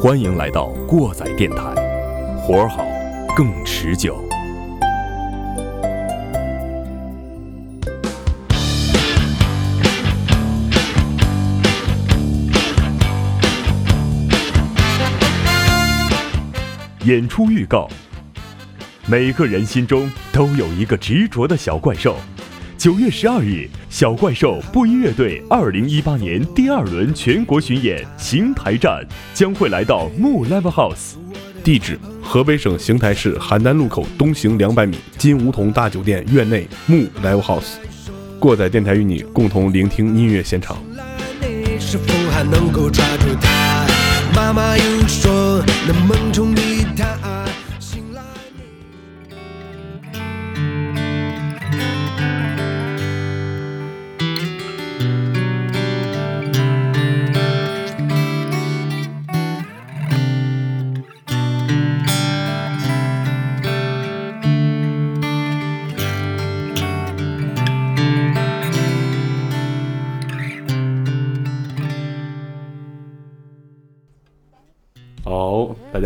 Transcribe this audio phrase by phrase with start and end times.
[0.00, 1.56] 欢迎来到过载电台，
[2.40, 2.84] 活儿好，
[3.36, 4.23] 更持久。
[17.04, 17.86] 演出预告：
[19.06, 22.16] 每个人心中都有一个执着的小怪兽。
[22.78, 31.16] 九月十二日，小怪兽布衣乐队二零一八年第二轮全国巡演邢台站将会来到木 Live House，
[31.62, 37.74] 地址：河北省邢台市邯郸路口东行两百米金梧桐大酒店院内木 Live House。
[38.38, 40.78] 过载电台与你共同聆听音乐现场。
[41.42, 43.84] 你是否还能够抓住它？
[44.34, 46.60] 妈妈又说，那梦中的
[46.96, 47.43] 他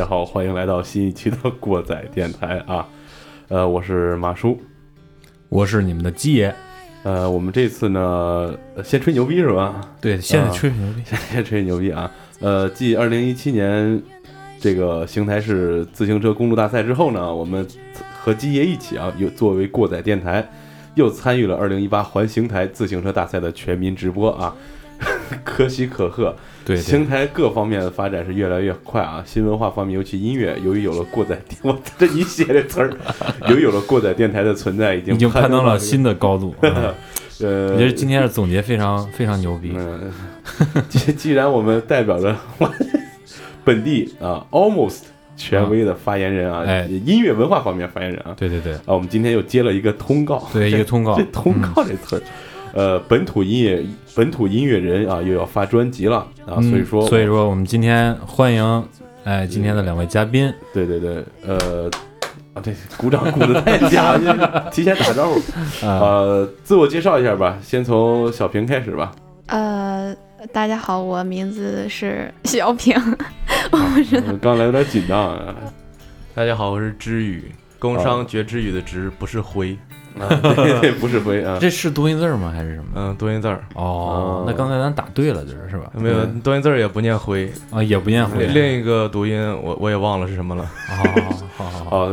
[0.09, 2.89] 好，欢迎来到新一期的过载电台啊。
[3.49, 4.59] 呃，我是马叔。
[5.51, 6.55] 我是你们的鸡爷，
[7.03, 8.01] 呃，我们这次呢，
[8.75, 9.83] 呃先吹牛逼是吧？
[10.01, 12.11] 对，现在啊吹牛逼， 先吹牛逼啊！
[12.41, 14.03] 呃，继二零一七年
[14.59, 17.69] 这个邢台市自行车公路大赛之后呢，我们
[18.19, 20.43] 和鸡爷一起啊，又作为过载电台，
[20.95, 24.57] 又参与了二零一八环邢台自行车大赛的全民直播啊，
[25.45, 26.35] 可喜可贺。
[26.69, 26.83] 对对。
[26.83, 32.93] 邢台各方面的发展是越来越快啊，新文化方面，尤其音乐，由于有了过载电， 我这你写的词儿，
[33.49, 36.55] 由于有了过载电台的存在，已经已经攀登了新的高度。
[36.63, 36.95] 嗯。
[37.41, 39.73] 呃，我觉得今天的总结非常非常牛逼。
[39.77, 40.13] 嗯，
[40.89, 42.35] 既既然我们代表着
[43.63, 45.03] 本地啊 almost
[45.37, 46.89] 权威的发言人啊，哎。
[47.07, 48.73] 音乐文化方面发言人啊，对对对。
[48.73, 51.17] 啊，我们今天又接了一个通告，对，一个通告。
[51.17, 52.23] 这，通告这词儿，
[52.73, 53.85] 呃，本土音乐
[54.15, 58.89] 本土音乐人啊又要发专辑了啊，嗯所以说所以说我们今天欢迎
[59.25, 61.91] 哎今天的两位嘉宾，对对对，呃。
[62.55, 65.37] 啊，这鼓掌鼓的太假了， 提前打招呼。
[65.87, 69.13] 啊，呃，自我介绍一下吧，先从小平开始吧。
[69.47, 70.13] 呃，
[70.51, 72.97] 大家好，我名字是小平，
[73.71, 74.27] 我不知道。
[74.29, 75.55] 呃刚来有点紧张啊，
[76.35, 77.45] 大家好，我是知雨，
[77.79, 79.79] 工商觉知雨的知，不是灰，
[80.21, 82.53] 啊对对，不是灰啊，这是多音字吗？
[82.55, 82.87] 还是什么？
[82.95, 85.91] 嗯，多音字儿，哦哦，那刚才咱打对了，就是是吧？
[85.95, 90.63] 没有多音字儿也不念灰，啊，也不念灰另另一个读音我我也忘了是什么了。
[90.63, 92.11] 哦，好好好，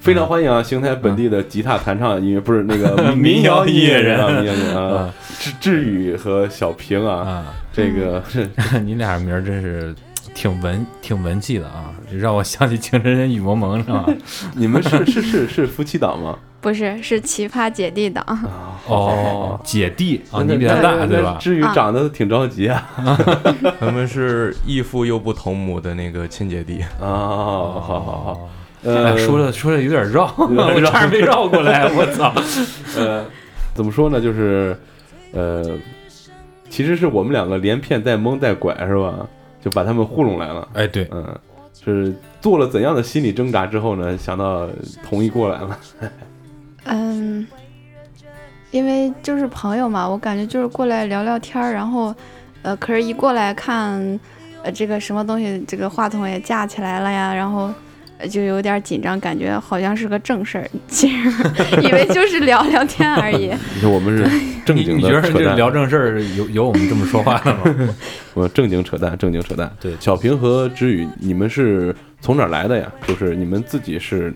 [0.00, 0.60] 非常欢迎啊！
[0.62, 8.48] 邢台本地的吉他弹唱音乐不是那个 民谣音音乐人啊，人民谣音乐人啊啊，志志宇和小平啊，啊，这个是
[8.82, 9.94] 你俩名儿真是
[10.34, 14.04] 挺文挺文气的啊，让我想起《情深深雨蒙蒙》是吧？
[14.56, 16.36] 你们是是是是夫妻档吗？
[16.62, 18.24] 不是，是奇葩姐弟档。
[18.24, 21.36] 啊，哦，姐弟啊，那你比他大对吧？
[21.40, 22.88] 至于长得挺着急啊！
[23.80, 28.48] 他们是异父又不同母的那个亲姐弟，啊，好好好，
[28.84, 32.32] 哎呃，说的说的有点绕，有点绕 我差点没绕过来，我操！
[32.96, 33.24] 呃，
[33.74, 34.20] 怎么说呢？
[34.20, 34.76] 就是
[35.32, 35.64] 呃，
[36.70, 39.14] 其实是我们两个连骗带蒙带拐是吧？
[39.60, 40.68] 就把他们糊弄来了。
[40.74, 41.24] 哎，对，嗯，
[41.84, 44.16] 是做了怎样的心理挣扎之后呢？
[44.16, 44.68] 想到
[45.08, 45.78] 同意过来了。
[46.84, 47.46] 嗯，
[48.70, 52.14] 因为就是朋友嘛，我感觉就是过来聊聊天儿，然后，
[52.62, 54.20] 呃，可是一过来看，
[54.62, 57.72] 呃，这个什么东西，这个话筒也架起来了呀，然后。
[58.18, 61.28] 呃就有点紧张，感觉好像是个正事儿，其实
[61.82, 63.46] 以为就是聊聊天而已。
[63.74, 64.22] 你说我们是
[64.64, 67.88] 正经你你觉得的扯淡，这聊正事儿有有我们这么说话的吗？
[68.34, 69.68] 我正经扯淡，正经扯淡。
[69.80, 72.86] 对小平和知宇，你们是从哪儿来的呀？
[73.08, 74.32] 就是你们自己是，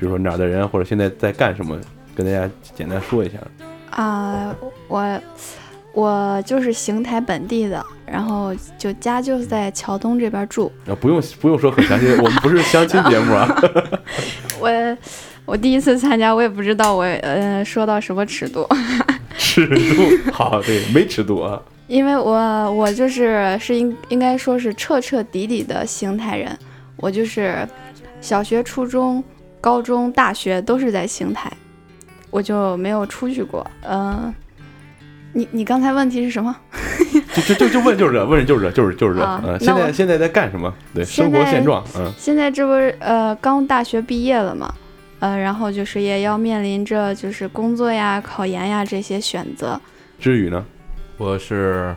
[0.00, 1.78] 比如说哪儿的人，或者现在在干什么，
[2.14, 3.36] 跟大家简单说一下。
[3.90, 4.56] 啊、
[4.88, 5.20] 我
[5.92, 10.72] 我就是邢台本地的，然后就家就是在桥东这边住。
[10.86, 13.46] 啊，不用不用说很详细，我们不是相亲节目啊。
[14.58, 14.70] 我
[15.44, 18.66] 我第一次参加，我也不知道我呃说到什么尺度，
[19.36, 21.60] 尺度好，对，没尺度啊。
[21.88, 26.56] 因为我我就是是应应该说是彻彻底底的邢台人，
[26.96, 27.68] 我就是
[28.20, 29.22] 小学、初中、
[29.60, 31.52] 高中、大学都是在邢台，
[32.30, 33.64] 我就没有出去过。
[33.82, 34.32] 嗯、
[35.32, 36.56] 你你刚才问题是什么？
[37.34, 39.22] 就就就就问就是这，问就是这，就是就是这。
[39.44, 40.72] 嗯，现在现在在干什么？
[40.94, 41.84] 对，生活现状。
[41.96, 44.74] 嗯，现在这不是呃刚大学毕业了嘛，
[45.20, 49.80] 呃，然后就是也要面临着就是工作呀、考研呀这些选择。
[50.18, 50.64] 知宇呢？
[51.18, 51.94] 我是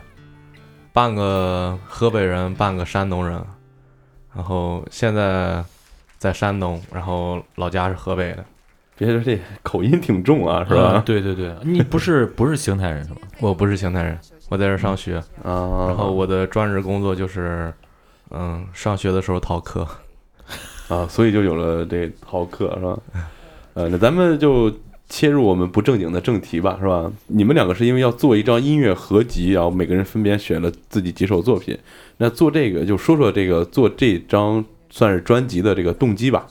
[0.92, 3.42] 半个河北人，半个山东人，
[4.34, 5.64] 然后现在
[6.24, 8.42] 在山东，然后老家是河北的。
[8.96, 11.02] 别说这口音挺重啊，是吧嗯？
[11.04, 13.20] 对对对，你不是不是邢台人是吧？
[13.40, 14.18] 我不是邢台人，
[14.48, 17.70] 我在这儿上学，啊，然后我的专职工作就是，
[18.30, 19.86] 嗯，上学的时候逃课。
[20.88, 22.98] 啊，所以就有了这逃课，是吧？
[23.74, 24.72] 呃，那咱们就
[25.10, 27.12] 切入我们不正经的正题吧，是吧？
[27.26, 31.78] 你们两个是因为要做一张音乐合集，然后每个人分别选了自己几首作品。
[32.16, 36.46] 那做这个就说说这个做这张算是专辑的这个动机吧。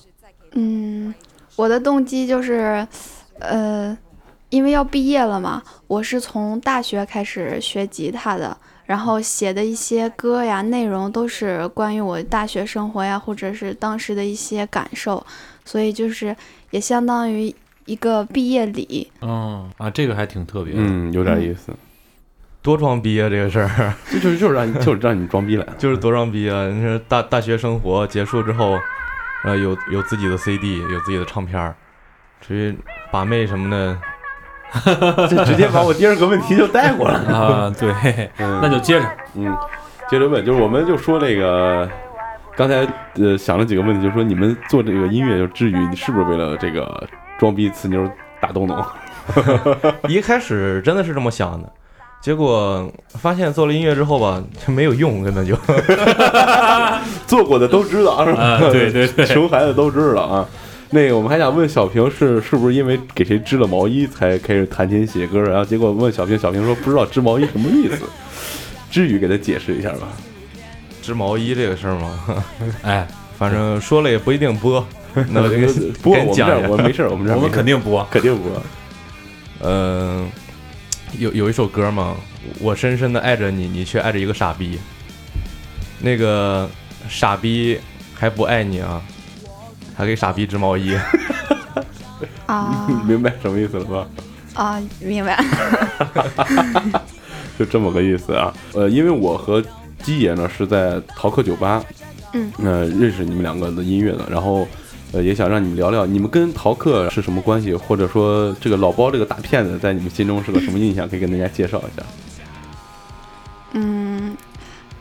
[0.52, 1.16] 嗯，
[1.56, 2.86] 我的动机就是，
[3.40, 3.98] 呃，
[4.50, 8.56] 因为要毕业了嘛，我是从大学开始学吉他的，
[8.86, 15.26] 然后写的一些歌呀，内容都是关于我大学生活呀，或者是当时的一些感受，
[15.64, 16.36] 所以就是
[16.72, 17.56] 也相当于
[17.86, 19.10] 一个毕业礼。
[19.22, 20.82] 嗯啊，这个还挺特别的。
[20.82, 21.72] 嗯，有点意思。
[22.64, 23.30] 多装逼啊！
[23.30, 25.68] 这个事儿就 就是就是让你就是让你装逼来。
[25.78, 26.66] 就是多装逼啊！
[26.68, 28.80] 你说大大学生活结束之后，
[29.44, 31.76] 呃，有有自己的 CD，有自己的唱片儿，
[32.40, 32.76] 至于
[33.12, 33.98] 把妹什么的，
[35.30, 37.38] 这直接把我第二个问题就带过来了。
[37.38, 37.92] 啊，对，
[38.40, 39.06] 嗯那就接着。
[39.36, 39.56] 嗯，
[40.10, 41.90] 接着问，就是我们就说这个，
[42.56, 47.06] 刚才呃想了几个问题，就是说你们做这个音乐，就至于你是不是为了这个
[47.38, 48.10] 装逼呲妞
[48.40, 48.82] 打东东？
[50.08, 51.72] 一开始真的是这么想的，
[52.24, 52.90] 结果
[53.20, 55.54] 发现做了音乐之后吧，就 没有用，根本就。
[57.28, 58.42] 做过的都知道，是吧？
[58.42, 60.48] 啊对对对 熊孩子都知道啊。
[60.92, 65.42] 那个，我们还想问小平是是不是因为给谁织了毛衣才开始弹琴写歌？
[65.42, 68.04] 然后结果问小平，小平说不知道织毛衣什么意思。
[68.90, 70.08] 至于给他解释一下吧。
[71.02, 72.20] 织毛衣这个事儿吗，
[72.84, 73.06] 哎，
[73.38, 74.86] 反正说了也不一定播。
[75.30, 75.68] 那我就给
[76.02, 76.70] 不过给你我们这儿。
[76.70, 78.08] 我没事儿，我们这儿我们肯定播。
[78.10, 78.50] 肯定播。
[79.66, 80.30] 嗯、
[81.20, 82.16] 有有一首歌嘛，
[82.60, 84.80] 我深深的爱着你，你却爱着一个傻逼。
[86.00, 86.70] 那个
[87.08, 87.80] 傻逼
[88.14, 89.02] 还不爱你啊，
[89.96, 90.98] 还给傻逼织毛衣。
[92.46, 94.08] 啊 明白什么意思了吧？
[94.54, 95.42] 啊，明白。
[97.58, 98.54] 就这么个意思啊。
[98.74, 99.64] 呃，因为我和
[100.02, 101.84] 鸡爷呢是在逃课酒吧，
[102.34, 104.68] 嗯，呃，认识你们两个的音乐的，然后
[105.14, 112.06] 呃也想让你们聊聊你们跟逃课是什么关系，或者说这个老包这个大骗子在你们心中是个什么印象，可以跟大家介绍一下。
[113.74, 114.36] 嗯，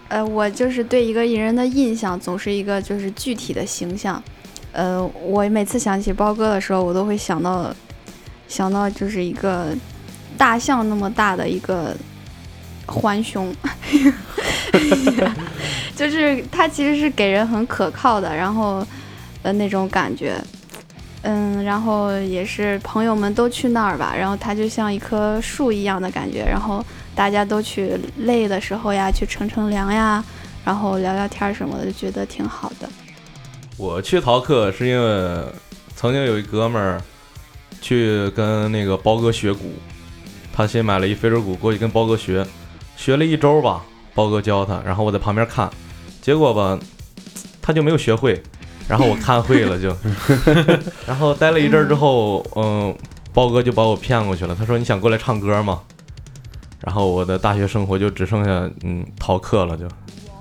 [0.08, 4.22] 呃，我就是对一个人的印象总是一个就是具体的形象。
[4.72, 7.74] 呃，我每次想起包哥的时候，我都会想到
[8.48, 9.74] 想到就是一个
[10.38, 11.94] 大象那么大的一个
[12.86, 13.54] 浣熊，
[15.94, 18.86] 就是他其实是给人很可靠的，然后
[19.42, 20.36] 呃那种感觉。
[21.24, 26.84] 嗯，然后也是朋友们都去那儿吧，然后他就像一棵树一样的感觉，然后
[27.14, 30.24] 大家都去累的时候呀，去乘乘凉呀，
[30.64, 32.88] 然后聊聊天什么的，就觉得挺好的。
[33.76, 35.44] 我去逃课是因为
[35.94, 37.00] 曾经有一哥们儿
[37.80, 39.72] 去跟那个包哥学鼓，
[40.52, 42.44] 他先买了一非洲鼓过去跟包哥学，
[42.96, 45.70] 学了一周吧，包哥教他，然后我在旁边看，
[46.20, 46.76] 结果吧，
[47.62, 48.42] 他就没有学会，
[48.88, 49.96] 然后我看会了就，
[51.06, 52.94] 然后待了一阵儿之后，嗯，
[53.32, 55.80] 包哥就把我骗过去了，他说你想过来唱歌吗？
[56.80, 59.86] 然后我的大学生活就只剩下嗯逃课了就。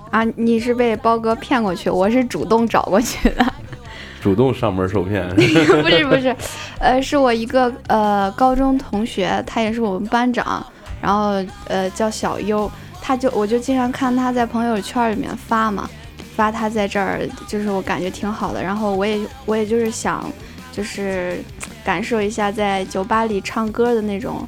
[0.10, 3.46] 啊，你是被包哥骗过去，我是主动找过去的。
[4.22, 5.42] 主动上门受骗， 不
[5.90, 6.36] 是不是，
[6.80, 10.64] 呃，是我一个呃高中同学，他也是我们班长，
[11.02, 12.70] 然后呃叫小优，
[13.02, 15.90] 他就我就经常看他在朋友圈里面发嘛，
[16.36, 20.32] 发他在这儿，就是我感觉挺好的，然后我也我也就是想
[20.72, 21.40] 就是
[21.84, 24.48] 感受一下在酒吧里唱歌的那种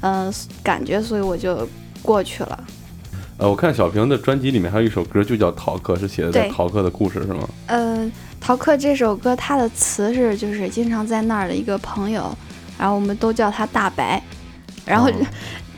[0.00, 1.68] 嗯、呃感觉，所以我就
[2.02, 2.64] 过去了。
[3.36, 7.48] 呃，我看小平的专辑里面还有一首歌就叫《逃课》，是写的在逃课的故事是吗？
[7.66, 12.32] 呃，逃课这首歌，它的词是就是经常在那儿的一个朋友，
[12.78, 14.22] 然后我们都叫他大白，
[14.84, 15.12] 然后、哦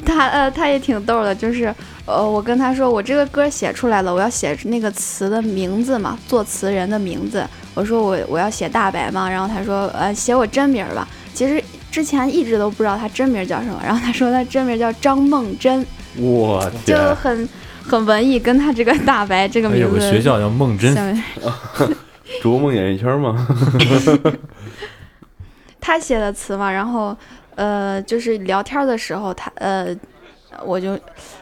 [0.06, 1.74] 他呃他也挺逗的，就是
[2.06, 7.44] 呃我跟他说我这个歌写出来了，我要写那个词的名字嘛，作词人的名字，
[7.74, 15.84] 我说我我要写大白嘛，然后他说呃写我真名吧，其实之前一直都不知道他真名叫什么，然后他说他真名叫张梦真，
[16.16, 17.48] 我就，很
[17.82, 21.14] 很文艺，跟他这个大白这个哎有个名字学校叫梦真，像
[22.42, 23.46] 逐梦演艺圈嘛？
[25.80, 27.16] 他写的词嘛，然后
[27.56, 29.94] 呃，就是聊天的时候，他呃
[30.64, 30.98] 我就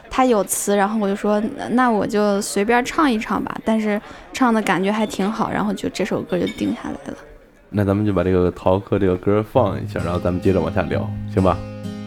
[0.09, 4.01] 他有词，然后我就说那那我就随便唱一唱吧，但是
[4.33, 7.17] 唱的感觉还挺好，然后就这首歌就定下来了。
[7.69, 11.57] 那咱们就把这个逃课这个歌放一下，然后咱们接着往下聊，行吧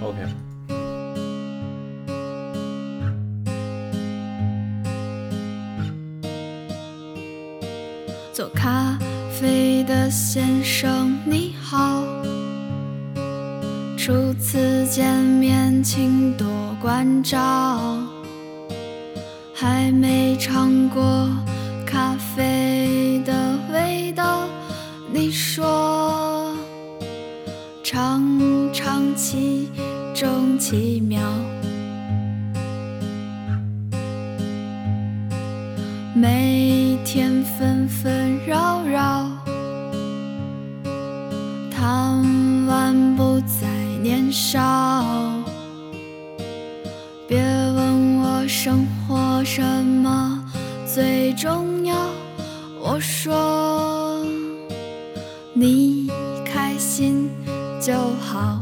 [0.03, 0.17] ？OK，
[8.33, 8.99] 做咖
[9.31, 11.18] 啡的先生
[14.91, 16.49] 见面请多
[16.81, 17.39] 关照。
[19.55, 21.29] 还没尝过
[21.85, 24.49] 咖啡的味道，
[25.13, 26.57] 你说
[27.83, 28.23] 尝
[28.73, 29.69] 尝其
[30.15, 31.21] 中奇妙。
[36.15, 37.38] 每天
[44.09, 44.59] 年少。
[47.29, 50.43] 别问我生活什么
[50.87, 51.95] 最重要，
[52.81, 54.25] 我说
[55.53, 56.11] 你
[56.43, 57.29] 开心
[57.83, 58.58] 就好。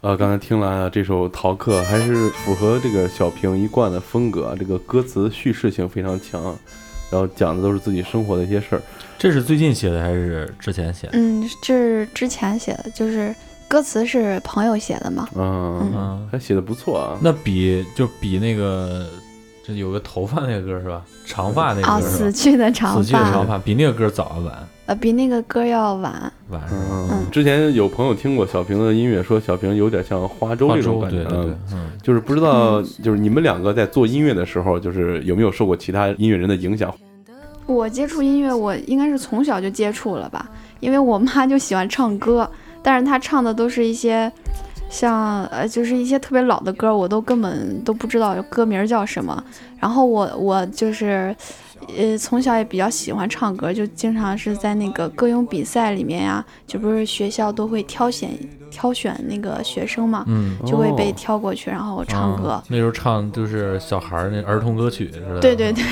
[0.00, 6.42] 呃，刚才听了这首《逃课》，还是符合这个小平一贯的风格，这个歌词叙事性非常强，
[7.10, 8.82] 然后讲的都是自己生活的一些事儿。
[9.18, 11.12] 这是最近写的还是之前写的？
[11.14, 13.34] 嗯，这是之前写的，就是
[13.66, 15.28] 歌词是朋友写的嘛。
[15.34, 17.18] 嗯，嗯，还写的不错啊。
[17.20, 19.08] 那比就比那个
[19.66, 21.02] 这有个头发那个歌是吧？
[21.24, 22.30] 长发那啊，个歌是吧？
[22.30, 26.32] 死去的长死去的长发，比那个歌早啊晚呃，比那个歌要晚。
[26.50, 26.80] 晚是吧？
[26.92, 26.95] 嗯，
[27.30, 31.18] 之前有朋友听过小平的音乐，说小平有点像花粥花这种感觉。
[31.24, 36.94] 对对对嗯，嗯，就是不知道，就是你们两个在做音乐的时候，就是有没有受过其他音乐人的影响？
[37.66, 40.48] 我接触音乐，我应该是从小就接触了吧，
[40.80, 42.48] 因为我妈就喜欢唱歌，
[42.82, 44.30] 但是她唱的都是一些
[44.88, 49.42] 像呃，就是一些特别老的歌，我都根本都不知道歌名叫什么。
[49.78, 51.34] 然后我我就是
[51.96, 58.30] 呃，从小也比较喜欢唱歌，就经常是在那个歌咏比赛里面呀，就不是学校都会挑选
[58.70, 62.50] 挑选那个学生嘛，嗯，就会被哦挑过去，然后唱歌。
[62.50, 65.40] 啊那时候唱就是小孩儿那儿童歌曲是吧。
[65.40, 65.84] 对对对，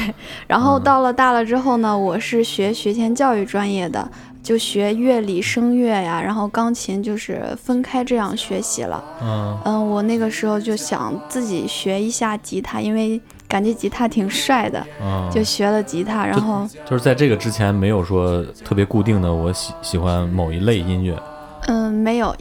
[0.47, 4.11] 然后嗯到了大了之后呢，我是学学前教育专业的，
[4.45, 9.03] 就学乐理、声乐呀，然后钢琴就是分开这样学习了。
[9.23, 16.27] 嗯嗯，我那个时候就想自己学一下吉他，因为感觉吉他挺帅的，啊，就学了吉他。
[16.27, 21.19] 然后，就是在这个之前没有说特别固定的，我喜喜欢某一类音乐。
[21.67, 22.37] 嗯，没有，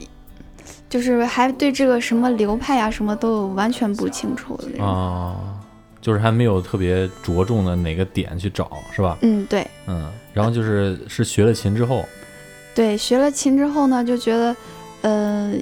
[0.90, 5.34] 就是还对这个什么流派呀什么都完全不清楚的那种。
[6.04, 9.16] 啊，就是还没有特别着重的哪个点去找，是吧？
[9.22, 12.04] 嗯，对嗯，然后就是是学了琴之后，
[12.74, 14.56] 对，学了琴之后呢，就觉得，
[15.00, 15.54] 呃，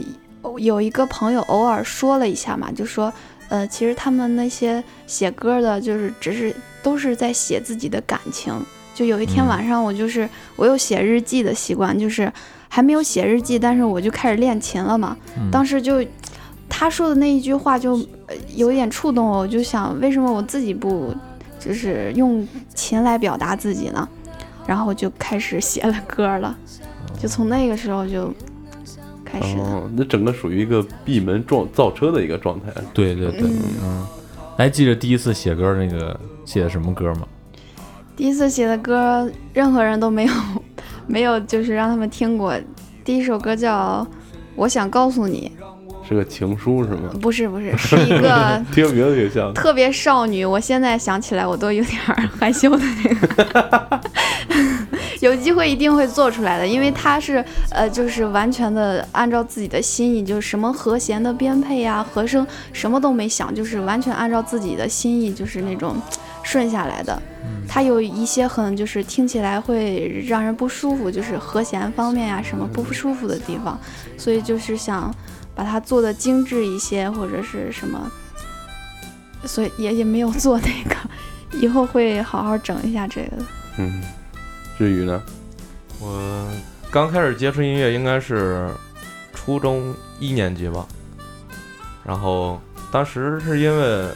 [0.59, 3.13] 有一个朋友偶尔说了一下嘛，就说，
[3.49, 8.53] 呃，其实他们那些写歌的，就是只是都是在写自己的感情。
[8.95, 12.31] 就有一天嗯晚上，我就是我有写日记的习惯，就是
[12.69, 15.17] 还没有写日记，但是我就开始练琴了嘛。
[15.39, 16.05] 嗯当时就
[16.75, 21.15] 他说的那一句话就呃有点触动我，我就想为什么我自己不
[21.61, 24.09] 就是用琴来表达自己呢？
[24.67, 26.57] 然后就开始写了歌了，
[27.21, 28.33] 就从那个时候就
[29.23, 29.63] 开始的。
[29.63, 32.73] 哦，那整个属于一个闭门撞造车的一个状态。
[32.95, 33.43] 对对对，
[33.83, 34.07] 嗯，
[34.57, 37.27] 还记得第一次写歌那个写的什么歌吗？
[38.17, 40.33] 第一次写的歌，任何人都没有
[41.07, 42.55] 没有就是让他们听过。
[43.05, 44.07] 第一首歌叫
[44.55, 45.53] 《我想告诉你
[46.13, 49.53] 是个情书是吗？》，不是不是，是一个 听名字挺像。
[49.55, 54.01] 特别少女，我现在想起来我都有点儿 害羞的那个。
[55.21, 65.97] 有机会一定会做出来的，因为它是呃，就是完全的按照自己的心意，就是什么和弦的编配呀、和声什么都没想，就是完全按照自己的心意，就是那种
[66.43, 67.23] 顺下来的。
[67.69, 73.79] 它有一些很就是听起来会让人不舒服，就是和弦方面呀、什么不舒服的地方，
[74.19, 75.15] 所以就是想
[75.55, 78.11] 把它做的精致一些，或者是什么。
[79.45, 80.97] 所以也也没有做那个，
[81.59, 83.33] 以后会好好整一下这个。
[83.79, 84.03] 嗯，
[84.79, 85.21] 至于呢？
[85.99, 86.49] 我
[86.91, 88.71] 刚开始接触音乐应该是
[89.33, 90.87] 初中一年级吧，
[92.05, 94.09] 然后当时是因为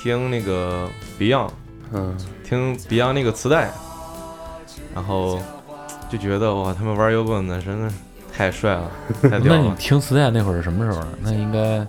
[0.00, 1.50] 听那个 Beyond，
[1.92, 3.70] 嗯，听 Beyond 那个磁带，
[4.94, 5.40] 然后
[6.10, 7.96] 就觉得哇，他们玩摇滚的真的是
[8.36, 8.90] 太帅了，
[9.22, 9.72] 太屌那你。
[9.76, 11.08] 听磁带那会儿是什么时候呢？
[11.22, 11.86] 那应该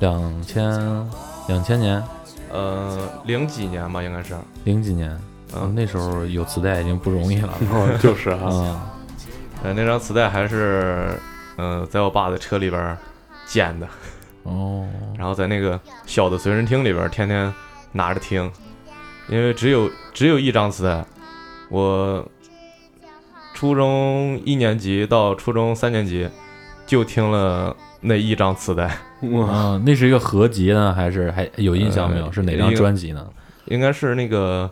[0.00, 1.08] 两千
[1.48, 2.02] 两千年
[2.50, 4.34] 呃，零几年吧，应该是，
[4.64, 5.10] 零几年，
[5.54, 7.52] 嗯，嗯，那时候有磁带已经不容易了。
[7.70, 8.46] 哦，就是哈。
[8.50, 8.80] 嗯，
[9.64, 11.18] 呃，那张磁带还是，
[11.56, 12.96] 呃，在我爸的车里边
[13.46, 13.86] 捡的，
[14.44, 14.86] 哦，
[15.18, 17.52] 然后在那个小的随身听里边天天
[17.92, 18.50] 拿着听，
[19.28, 21.04] 因为只有只有一张磁带，
[21.68, 22.24] 我
[23.64, 26.28] 初中一年级到初中三年级
[26.84, 32.26] 就听了那一张磁带，哇，啊，那是一个合集呢，还是还有印象没有？
[32.26, 33.26] 呃是哪张专辑呢？
[33.64, 34.70] 应该是那个，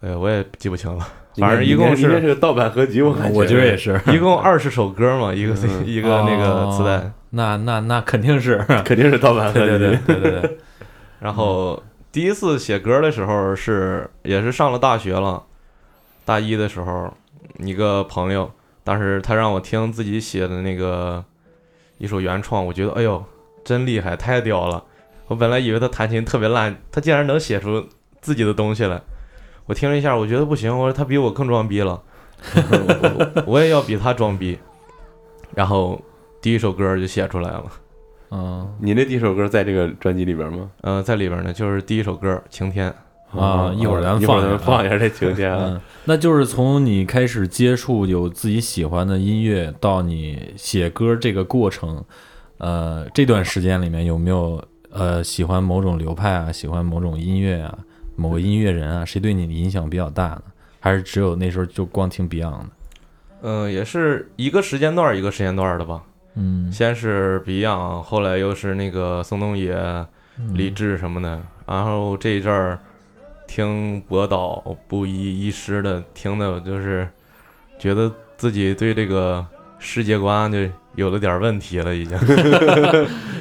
[0.00, 1.06] 哎呀，我也记不清了，
[1.36, 3.38] 反正一共应该应该是是个盗版合集，我感觉。
[3.38, 5.86] 我觉得也是， 一共二十首歌嘛，一个嗯。
[5.86, 6.96] 一个那个磁带。
[6.96, 9.66] 哦，那那那肯定是， 肯定是盗版合集。
[9.66, 10.58] 对对对对对对，
[11.20, 11.80] 然后
[12.10, 15.44] 第一次写歌的时候是也是上了大学了，
[16.28, 17.10] 大一的时候，
[17.56, 18.50] 一个朋友，
[18.84, 21.24] 当时他让我听自己写的那个
[21.96, 23.24] 一首原创，我觉得哎呦
[23.64, 24.84] 真厉害，太屌了！
[25.28, 27.82] 我本来以为他弹琴特别烂，他竟然能写出
[28.20, 29.00] 自己的东西来。
[29.64, 32.02] 我听了一下，我觉得不行，我说他比我更装逼了，
[32.54, 34.58] 我 我也要比他装逼。
[35.54, 35.98] 然后
[36.42, 37.64] 第一首歌就写出来了，
[38.32, 40.70] 嗯你那第一首歌在这个专辑里边吗？
[40.82, 42.90] 嗯、在里边呢就是第一首歌《晴天》。
[43.32, 45.64] 哦啊一会儿咱一会儿放一下咱放一下这晴天啊。
[45.66, 52.02] 嗯，那就是从你开始接触有自己喜欢的音乐到你写歌这个过程，
[52.58, 57.78] 呃，这段时间里面有没有呃喜欢某种流派啊，喜欢某种音乐啊，
[58.16, 60.42] 某个音乐人啊，谁对你的影响比较大呢？
[60.80, 62.66] 还是只有那时候就光听 Beyond 的？
[63.42, 66.02] 嗯，也是一个时间段儿一个时间段儿的吧。
[66.34, 70.06] 嗯，先是 Beyond，后来又是那个宋冬野、嗯
[70.54, 72.78] 李志什么的，然后这一阵儿
[73.48, 77.08] 听博导布衣医师的，听的就是
[77.78, 79.44] 觉得自己对这个
[79.80, 80.58] 世界观就
[80.98, 82.18] 有了点问题了，已经。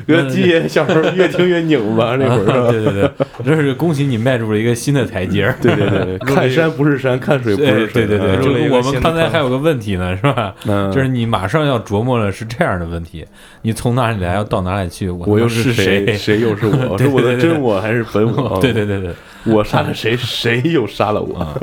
[0.07, 3.11] 越鸡爷小时候越听越拧巴， 那会儿是吧啊对对对，
[3.43, 5.53] 这是恭喜你迈入了一个新的台阶儿。
[5.61, 8.05] 对对对对，看山不是山，看水不是水。
[8.05, 10.55] 对对对，就是我们刚才还有个问题呢，是吧？
[10.65, 13.25] 嗯，就是你马上要琢磨了是这样的问题，
[13.63, 15.09] 你从哪里来，要到哪里去？
[15.09, 16.05] 我我又是谁？
[16.15, 16.97] 谁又是我？
[16.97, 18.57] 是我的真我还是本我？
[18.61, 19.13] 对对对对，
[19.53, 21.37] 我杀了谁，谁又杀了我？
[21.37, 21.53] 啊，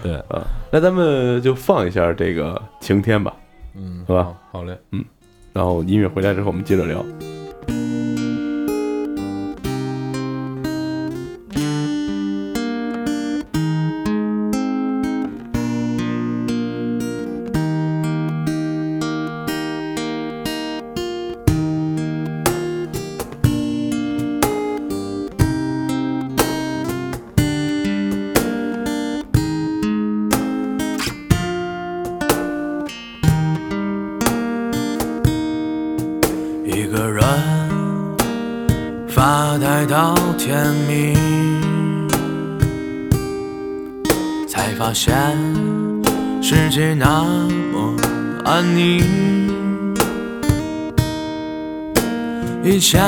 [0.00, 3.32] 对，啊，那咱们就放一下这个晴天吧，
[3.78, 4.64] 嗯，好吧好？
[4.64, 5.04] 嘞，嗯，
[5.52, 7.04] 然后音乐回来之后我们接着聊。
[40.38, 41.12] 甜蜜
[44.46, 45.12] 才发现
[46.40, 47.24] 世界那
[47.72, 47.96] 么
[48.44, 49.02] 安宁
[52.62, 53.02] 以前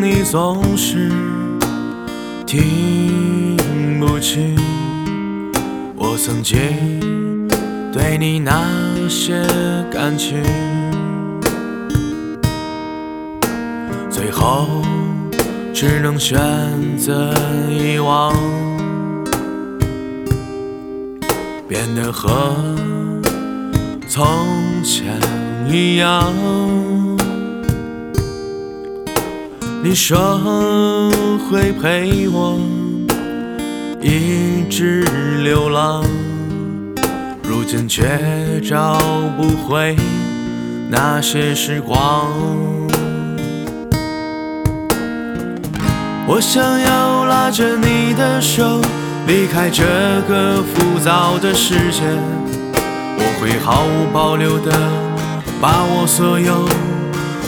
[0.00, 1.10] 你总是
[2.44, 4.56] 听不清
[5.96, 6.58] 我曾经
[7.92, 8.62] 对你那
[9.08, 9.42] 些
[9.90, 10.42] 感情。
[14.20, 14.82] 最后
[15.72, 16.38] 只能选
[16.98, 17.32] 择
[17.70, 18.34] 遗忘，
[21.66, 22.54] 变得和
[24.06, 24.26] 从
[24.82, 25.18] 前
[25.68, 26.32] 一样。
[29.82, 31.10] 你说
[31.48, 32.58] 会陪我
[34.02, 35.02] 一直
[35.42, 36.04] 流浪，
[37.42, 38.98] 如今却找
[39.38, 39.96] 不回
[40.90, 42.28] 那些时光。
[46.32, 48.80] 我想要拉着你的手，
[49.26, 49.82] 离开这
[50.28, 52.02] 个浮躁的世界。
[53.18, 54.70] 我会毫无保留的
[55.60, 56.68] 把我所有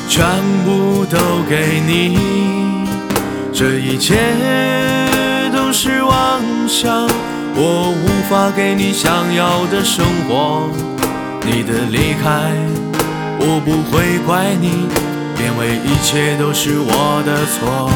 [0.09, 0.27] 全
[0.65, 1.17] 部都
[1.49, 2.89] 给你，
[3.53, 4.19] 这一切
[5.55, 7.09] 都是妄想，
[7.55, 10.69] 我无法给你想要的生活。
[11.47, 12.51] 你的离开，
[13.39, 14.89] 我不会怪你，
[15.39, 17.89] 因为一切都是我的错。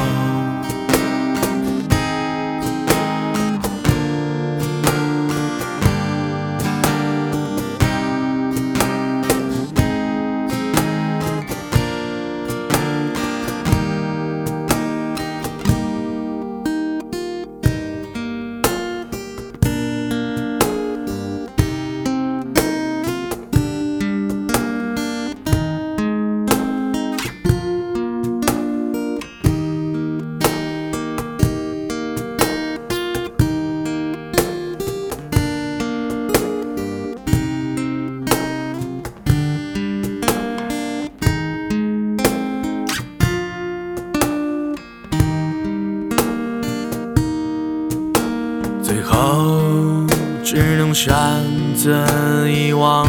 [51.86, 53.08] 的遗忘，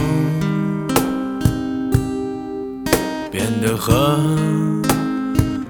[3.31, 4.19] 变得和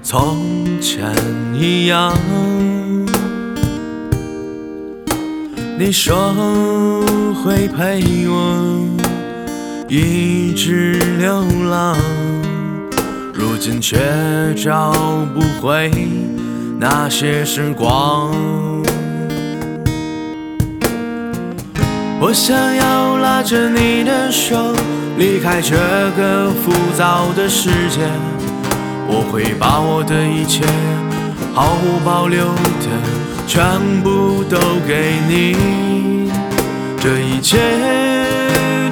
[0.02, 0.36] 从
[0.78, 1.14] 前
[1.54, 2.12] 一样。
[5.78, 6.34] 你说
[7.42, 8.86] 会陪我
[9.88, 11.96] 一直流浪，
[13.32, 13.96] 如今却
[14.54, 14.92] 找
[15.32, 15.90] 不回
[16.78, 18.77] 那些时光。
[22.20, 24.74] 我想要拉着你的手，
[25.16, 25.76] 离开这
[26.16, 28.00] 个浮躁的世界。
[29.06, 30.64] 我会把我的一切
[31.54, 32.88] 毫无保留的
[33.46, 36.30] 全部都给你，
[37.00, 37.56] 这一切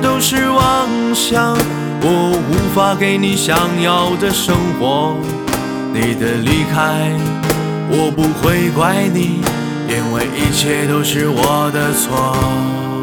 [0.00, 1.56] 都是妄想，
[2.02, 5.16] 我无法给你想要的生活。
[5.92, 7.10] 你的离开，
[7.90, 9.40] 我不会怪你，
[9.88, 12.95] 因为一切都是我的错。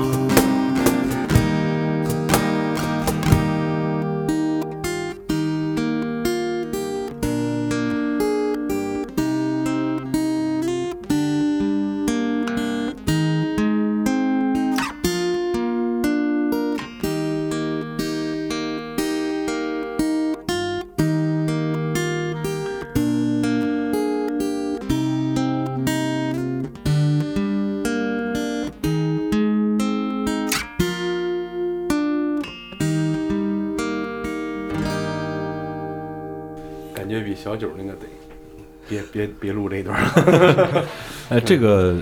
[39.44, 40.84] 别录这一段儿。
[41.28, 41.98] 哎，这个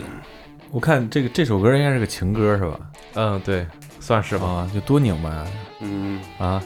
[0.69, 2.79] 我看这个这首歌应该是个情歌是吧？
[3.15, 3.65] 嗯，对，
[3.99, 4.45] 算是吧。
[4.45, 5.43] 啊，就多拧巴呀
[5.79, 6.61] 嗯，啊！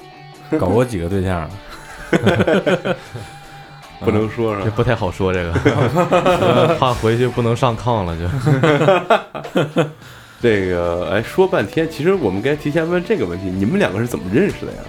[0.60, 1.50] 搞过几个对象了？
[4.02, 4.66] 不能说是吧？
[4.66, 5.54] 这不太好说这个，
[6.42, 8.28] 呃 怕回去不能上炕了就。
[10.42, 14.80] 这个哎，说半天，其实我们该提前问这个问题：你们两个是怎么认识的呀？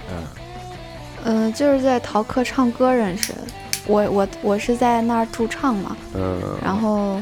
[1.23, 3.39] 嗯、就是在逃课唱歌认识的。
[3.87, 7.21] 我我我是在那儿驻唱嘛，嗯，然后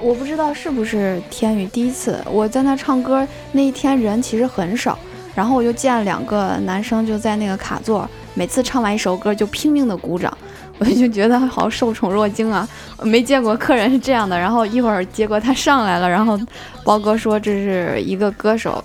[0.00, 4.98] 我不知道是不是天宇第一次，我在那儿唱歌那一天人其实很少，
[5.34, 10.36] 然后我就见两个男生就在那个卡座，每次唱完一首歌就拼命的鼓掌，
[10.78, 12.68] 我就觉得好受宠若惊啊，
[13.02, 14.38] 没见过客人是这样的。
[14.38, 16.38] 然后一会儿结果他上来了，然后
[16.84, 18.82] 包哥说这是一个歌手，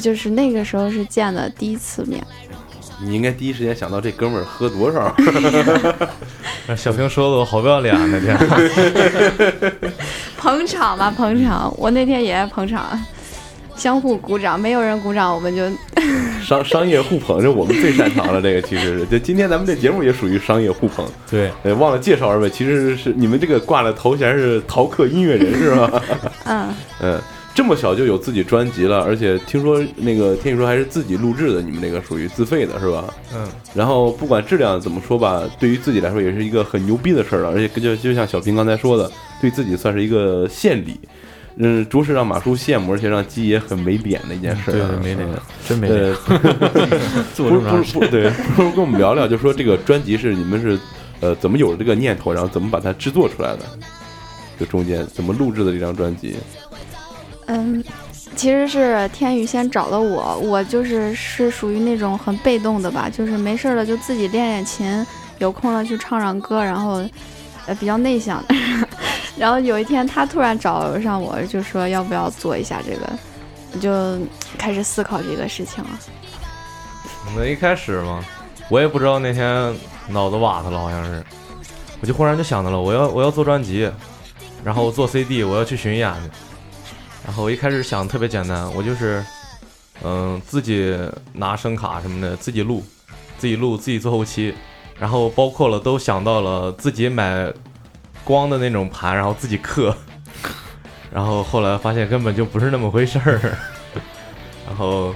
[0.00, 2.24] 就是那个时候是见的第一次面。
[3.02, 5.14] 你应该第一时间想到这哥们儿喝多少？
[6.76, 8.36] 小平说的我好不要脸那天。
[10.38, 11.72] 捧场吧，捧场！
[11.76, 12.86] 我那天也捧场。
[13.74, 15.62] 相互鼓掌，没有人鼓掌我们就
[16.42, 18.40] 商商业互捧，这我们最擅长了。
[18.40, 21.04] 这个其实是，就今天咱们这节目也属于商业互捧。
[21.28, 26.02] 对，呃，忘了介绍二位，其实是你们这个挂的头衔是逃课音乐人是吧？
[26.44, 26.68] 嗯
[27.00, 27.20] 嗯，
[27.54, 33.12] 这么小就有自己专辑了，而且听说那个天宇说还是自己录制的，你们这个属于自费的是吧？
[33.34, 39.10] 嗯，然后不管质量怎么说吧，对于自己来说也是一个很牛逼的事儿了，而且就就像小平刚才说的，
[39.40, 40.98] 对自己算是一个献礼。
[41.56, 44.88] 嗯，着实让马叔羡慕，而且让鸡爷很没脸的一件事儿、对啊。
[45.02, 45.38] 没脸嗯，
[45.68, 46.14] 真没脸，
[47.36, 50.78] 不是不是不对，不如跟我们聊聊，就说这个专辑是你们是
[51.20, 53.66] 呃怎么有这个念头，然后怎么把它制作出来的？
[54.58, 56.36] 就中间怎么录制的这张专辑？
[57.54, 57.84] 嗯，
[58.34, 67.04] 其实是天宇先找的我，我就是是属于那种很被动的吧，就是没事了就自己练练琴，有空了去唱唱歌，然后
[67.66, 68.54] 呃比较内向的。
[69.36, 74.18] 然后有一天他突然找上我，就说要不要做一下这个，就
[74.56, 75.90] 开始思考这个事情了。
[77.36, 78.24] 那一开始嘛，
[78.70, 79.74] 我也不知道那天
[80.08, 81.22] 脑子瓦特了，好像是，
[82.00, 83.90] 我就忽然就想到了，我要我要做专辑，
[84.64, 86.30] 然后做 CD，我要去巡演去。
[87.24, 89.24] 然后我一开始想特别简单，我就是，
[90.02, 90.96] 嗯、自己
[91.32, 92.84] 拿声卡什么的，自己录，
[93.38, 94.54] 自己录，自己做后期，
[94.98, 97.52] 然后包括了都想到了自己买
[98.24, 99.96] 光的那种盘，然后自己刻。
[101.12, 103.56] 然后后来发现根本就不是那么回事儿，
[104.66, 105.14] 然后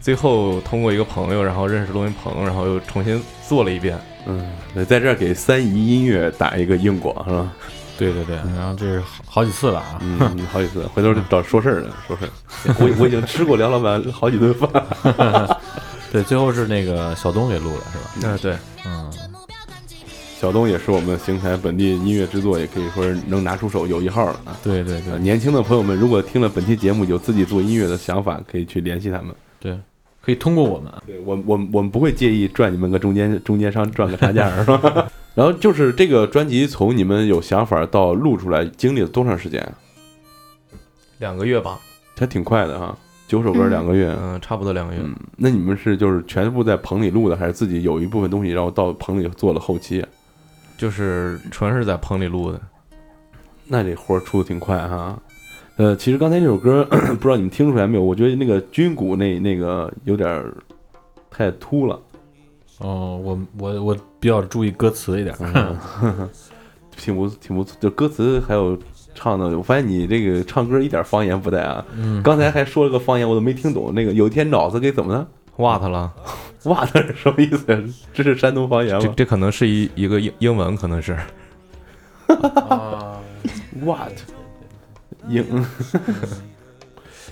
[0.00, 3.98] 最后通过一个朋友，然后认识录音棚，然后又重新做了一遍。
[4.26, 7.52] 嗯，对，在这儿给三姨音乐打一个硬广是吧？
[7.98, 10.18] 对对对，然后这是好好几次了啊，嗯，
[10.52, 12.30] 好几次，回头找说事儿的说事儿。
[12.78, 14.68] 我我已经吃过梁老板好几顿饭。
[16.10, 18.10] 对，最后是那个小东给录的是吧？
[18.22, 18.56] 嗯，对，
[18.86, 19.12] 嗯，
[20.40, 24.56] 小东也是我们邢台本地音乐制作，也可以说是能拿出手有一号了啊。
[24.62, 29.34] 对对对呃年轻的朋友们，如果听了本期节目有自己做音乐的想法，可以去联系他们。
[29.60, 29.78] 对，
[30.22, 35.10] 可以通过我们，对我我我们不会介意赚你们个中间中间商赚个差价，是吧？
[35.38, 39.64] 然后就是这个专辑从你们有想法到录出来，经历了多长时间？
[41.18, 41.78] 两个月吧，
[42.16, 42.98] 还挺快的哈，
[43.28, 44.12] 九首歌嗯两个月。
[44.20, 45.00] 嗯，差不多两个月。
[45.00, 50.08] 嗯，那你们是就是全部在棚里录的，还是自己有一部分东西，然后到棚里做了后期啊？
[50.76, 52.60] 就是纯是在棚里录的。
[53.64, 55.16] 那这活儿出的挺快哈。
[55.76, 58.02] 呃，其实刚才这首歌 不知道你们听出来没有？
[58.02, 60.44] 我觉得那个军鼓那那个有点
[61.30, 61.96] 太突了，
[62.78, 66.28] 哦，我我我比较注意歌词一点， 嗯
[66.96, 68.76] 挺不挺不错，就歌词还有
[69.14, 71.84] 唱的，我发现你这个唱歌一点方言不带啊。
[71.96, 73.92] 嗯，刚才还说了个方言，我都没听懂。
[73.94, 75.26] 那个有一天脑子给怎么了？
[75.58, 76.12] 哇他了，
[76.64, 77.66] 哇，那是什么意思？
[78.12, 81.16] 这是山东方言吗这这可能是一一个英英文，可能是
[83.80, 84.12] ？What？
[85.28, 85.44] 英。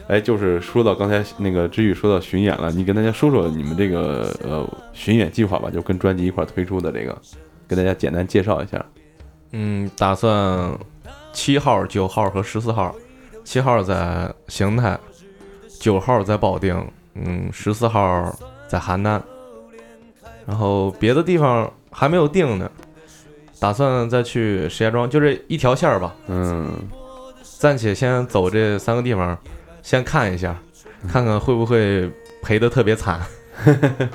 [0.09, 7.17] 哎，就是说到刚才那个知宇说到巡演了，你跟大家说说你们这个呃巡演计划吧，就跟专辑一块儿推出的这个，
[7.67, 8.85] 跟大家简单介绍一下。
[9.53, 10.79] 嗯，打算
[11.33, 12.95] 七号、九号和十四号，
[13.43, 14.99] 七号在邢台，
[15.81, 16.77] 九号在保定，
[17.15, 18.33] 嗯，十四号
[18.69, 19.21] 在邯郸，
[20.47, 22.71] 然后别的地方还没有定呢，
[23.59, 26.73] 打算再去石家庄，就这一条线儿吧，嗯，
[27.59, 29.37] 暂且先走这三个地方，
[29.87, 30.61] 先看一下，
[31.09, 32.11] 看看会不会
[32.43, 33.21] 赔的特别惨。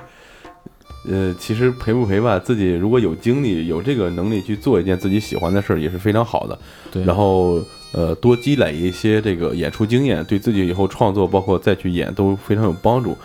[1.10, 6.60] 呃，其实赔不赔吧，自己如果有精力、有这个能力去做一件自己喜欢的事儿，也是非常好的。
[6.92, 7.62] 对，然后
[7.94, 13.18] 呃，多积累一些这个演出经验，对自己以后创作，包括再去演都非常有帮助。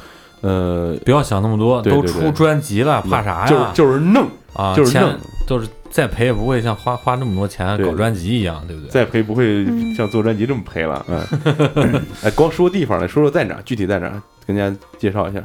[0.42, 3.46] 呃，不要想那么多，都对对对出专辑了，怕啥呀？
[3.46, 8.90] 就是就是弄，啊，就是弄就是再赔也不会像花花那么多钱搞专辑一样，对不对？
[8.90, 11.05] 再赔不会嗯像做专辑这么赔了。
[11.09, 15.42] 嗯， 哎，光说地方了，说说在哪，具体在哪，跟大家介绍一下。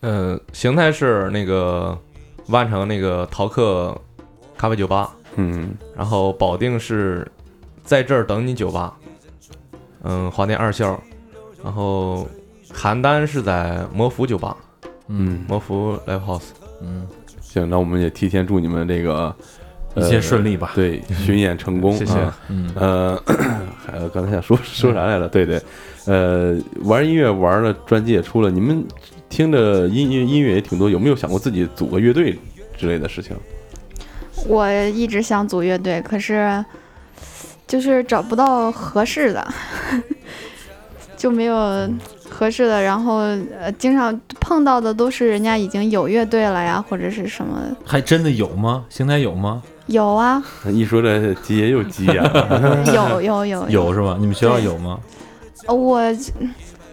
[0.00, 1.96] 嗯，邢台市那个
[2.46, 3.94] 万城那个淘客
[4.56, 7.26] 咖啡酒吧，嗯然后保定是
[7.84, 8.96] 在这儿等你酒吧，
[10.02, 10.98] 嗯，华电二校，
[11.62, 12.26] 然后
[12.72, 14.56] 邯郸是在魔府酒吧，
[15.08, 16.48] 嗯魔府 Live House。
[16.80, 17.06] 嗯，
[17.42, 19.34] 行，那我们也提前祝你们这个
[19.96, 20.72] 一切顺利吧。
[20.74, 23.22] 对，巡演成功，谢谢啊嗯，呃，
[23.86, 25.28] 还有刚才想说说啥来了？
[25.28, 25.60] 对对，
[26.06, 28.84] 呃，玩音乐玩了，专辑也出了，你们
[29.28, 32.38] 听着音乐音乐也挺多，有没有想过自己组个乐队
[32.76, 33.36] 之类的事情？
[34.46, 36.64] 我一直想组乐队，可是
[37.66, 39.46] 就是找不到合适的，
[41.16, 41.88] 就没有
[42.30, 42.80] 合适的。
[42.80, 43.16] 然后
[43.60, 48.84] 呃，经常碰到的都是人家已经有乐队了呀，或者是什么还真的有吗？
[48.88, 49.62] 邢台有吗？
[49.86, 52.22] 有啊， 一说这急也有急呀、
[52.94, 54.16] 有有有有是吧？
[54.20, 54.98] 你们学校有吗？
[55.66, 56.00] 呃我，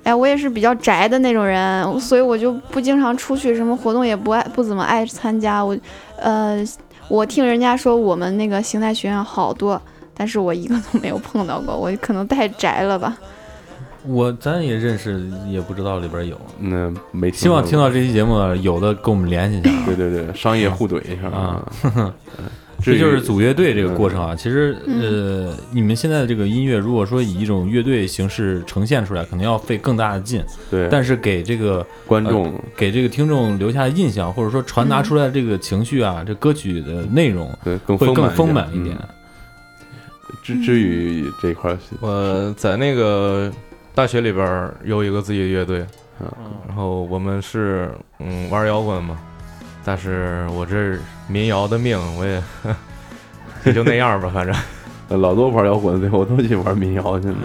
[0.03, 5.63] 哎，我也是比较宅的那种人，所以我就不经常出去，什么活动也不爱不怎么爱参加。
[5.63, 5.77] 我，
[6.19, 6.61] 呃，
[7.07, 9.81] 我听人家说我们那个邢台学院好多，
[10.15, 13.15] 但是我一个都没有碰到过，我可能太宅了吧。
[14.07, 16.39] 我咱也认识，也不知道里边有。
[16.59, 19.83] 那没希望听到这期节目有的跟我们联系一下啊。
[19.85, 22.13] 对对对，商业互怼一下啊。
[22.79, 24.35] 这就是组乐队这个过程啊。
[24.35, 38.95] 其实嗯呃，你们现在的这个音乐，如果说以一种乐队形式呈现出来，可能要费更大的劲，对，但是给这个观众给这个听众留下的印象，或者说传达出来的这个情绪啊，这歌曲的内容对更会更丰丰满一点。
[38.95, 39.07] 嗯
[40.43, 43.51] 至至于这块儿，我在那个
[43.97, 45.83] 大学里边有一个自己的乐队，
[46.19, 46.31] 嗯
[46.67, 49.17] 然后我们是嗯玩摇滚嘛，
[49.83, 52.39] 但是我这民谣的命，我也
[53.65, 54.55] 也就那样吧，反正
[55.09, 57.35] 呃老多玩摇滚，的，我都去玩民谣去了。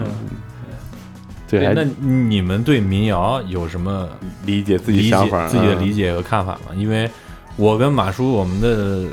[1.47, 4.07] 这还那你们对民谣有什么
[4.45, 6.75] 理解自己想法，自己的嗯理解和看法吗？
[6.75, 7.09] 因为
[7.55, 9.09] 我跟马叔我们的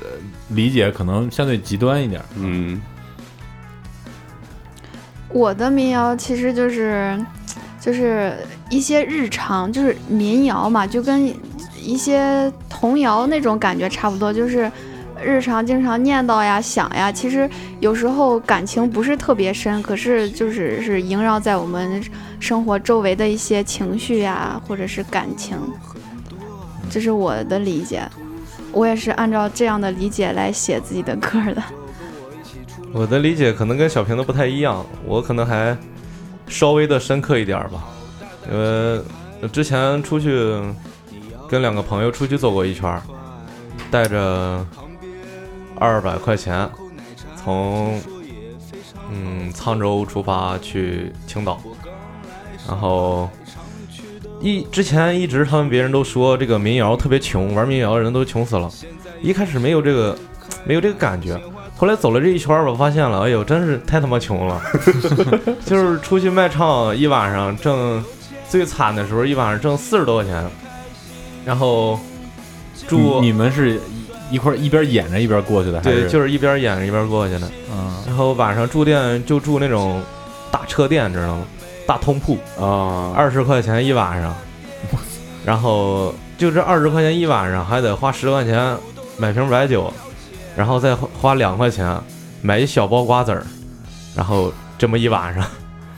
[0.50, 2.20] 理解可能相对极端一点。
[2.36, 2.82] 嗯
[5.32, 7.18] 我的民谣其实就是，
[7.80, 8.34] 就是
[8.68, 11.32] 一些日常，就是民谣嘛，就跟
[11.80, 14.70] 一些童谣那种感觉差不多，就是
[15.22, 17.12] 日常经常念叨呀、想呀。
[17.12, 22.02] 其实有时候感情不是特别深，可是就是是萦绕在我们
[22.40, 25.56] 生活周围的一些情绪呀，或者是感情，
[26.90, 28.02] 这是我的理解。
[28.72, 31.62] 我也是按照这样的理解来写自己的歌的。
[32.92, 35.76] 我的理解可能跟小平的不太一样，我可能还
[36.48, 37.88] 稍微的深刻一点儿吧。
[38.50, 39.02] 呃，
[39.52, 40.60] 之前出去
[41.48, 43.00] 跟两个朋友出去走过一圈，
[43.90, 44.66] 带着
[45.76, 46.68] 二百块钱
[47.36, 48.00] 从
[49.10, 51.60] 嗯沧州出发去青岛，
[52.66, 53.30] 然后
[54.40, 58.70] 一之前一直他们别人都说这个民谣特别穷，玩民谣的人都穷死了。
[59.22, 60.18] 一开始没有这个
[60.64, 61.40] 没有这个感觉，
[61.80, 64.60] 后来走了这一圈儿吧，发现了，哎呦，真是太他妈穷了。
[65.64, 68.04] 就是出去卖唱一晚上挣
[68.46, 70.44] 最惨的时候，一晚上挣四十多块钱，
[71.42, 71.98] 然后
[72.86, 73.80] 住你你们是
[74.30, 77.50] 一一块一边演着一边过去的，对，就是一边演着一边过去的。
[77.72, 77.94] 嗯。
[78.06, 80.02] 然后晚上住店就住那种
[80.50, 81.44] 大车店，知道吗？
[81.86, 84.36] 大通铺，啊，二十块钱一晚上，
[85.46, 88.76] 然后就这二十块钱一晚上，还得花十块钱
[89.16, 89.90] 买瓶白酒，
[90.56, 91.98] 然后再花花两块钱
[92.42, 93.42] 买一小包瓜子儿，
[94.14, 95.44] 然后这么一晚上，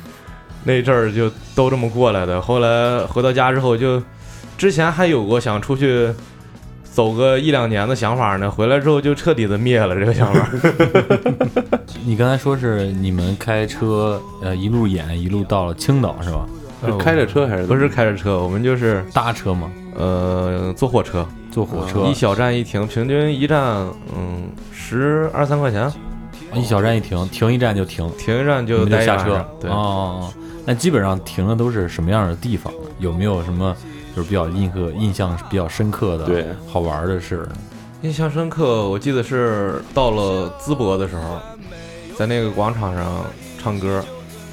[0.64, 2.40] 那阵儿就都这么过来的。
[2.40, 4.02] 后来回到家之后就，
[4.56, 6.12] 之前还有过想出去
[6.84, 10.48] 走个一两年的想法呢，回来之后就彻底的灭了这个想法。
[12.04, 16.46] 你刚才说是你们开车呃一路演一路到了青岛是吧？
[16.84, 19.70] 是开着车还是不是开着车，我们就是搭车嘛？
[19.96, 21.24] 呃坐火车。
[21.52, 22.06] 坐火车。
[22.06, 23.62] 一小站一停，平均一站
[24.16, 25.92] 嗯十二三块钱，
[26.54, 29.46] 一小站一停，停一站就停，停一站就们就下车。
[29.60, 29.76] 对，哦哦
[30.22, 30.32] 哦，
[30.64, 32.72] 那基本上停的都是什么样的地方？
[32.98, 33.76] 有没有什么
[34.16, 36.46] 就是比较印刻、印象比较深刻的、对。
[36.66, 37.46] 好玩的事？
[38.00, 41.38] 印象深刻，我记得是到了淄博的时候，
[42.16, 43.24] 在那个广场上
[43.62, 44.02] 唱歌，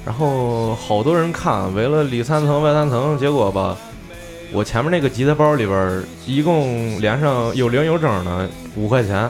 [0.06, 3.76] 然后好多人看，围了里三层外三层，结果吧，
[4.52, 9.30] 我前面那个吉他包里边儿一共连上有零有整的五块钱，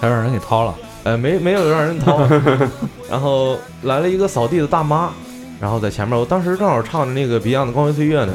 [0.00, 0.74] 还让人给掏了？
[1.04, 2.20] 呃，没没有让人掏，
[3.10, 5.10] 然后来了一个扫地的大妈，
[5.60, 8.32] 然后在前面，我当时正好唱着那个 Beyond 的《光辉岁月》呢，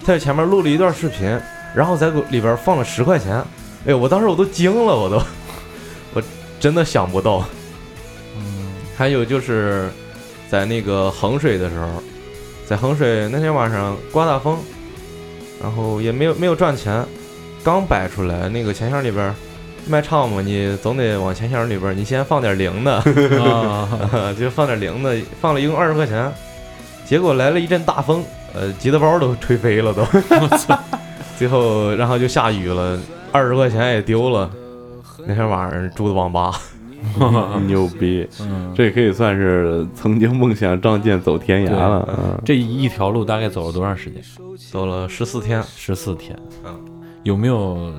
[0.00, 1.40] 她在前面录了一段视频，
[1.72, 3.36] 然后在里边放了十块钱，
[3.86, 5.22] 哎呦，我当时我都惊了，我都，
[6.14, 6.22] 我
[6.58, 7.44] 真的想不到。
[8.36, 9.88] 嗯，还有就是
[10.50, 11.86] 在那个衡水的时候，
[12.66, 14.58] 在衡水那天晚上刮大风，
[15.64, 17.02] 然后也没有没有赚钱，
[17.64, 19.34] 刚摆出来那个钱箱里边儿
[19.88, 22.96] 卖唱嘛，你总得往钱箱里边儿你先放点零的，
[23.42, 23.88] 啊，
[24.38, 26.30] 就放点零的，放了一共二十块钱，
[27.06, 28.22] 结果来了一阵大风，
[28.52, 30.06] 呃，吉他包都吹飞了都，
[31.38, 33.00] 最后然后就下雨了，
[33.32, 34.50] 二十块钱也丢了。
[35.26, 36.60] 那天晚上住的网吧，
[37.66, 42.08] 牛逼，嗯，这可以算是曾经梦想仗剑走天涯了。
[42.18, 44.22] 嗯这一条路大概走了多长时间？
[44.70, 45.62] 走了十四天。
[45.76, 46.38] 十四天。
[46.64, 46.78] 嗯，
[47.22, 47.92] 有没有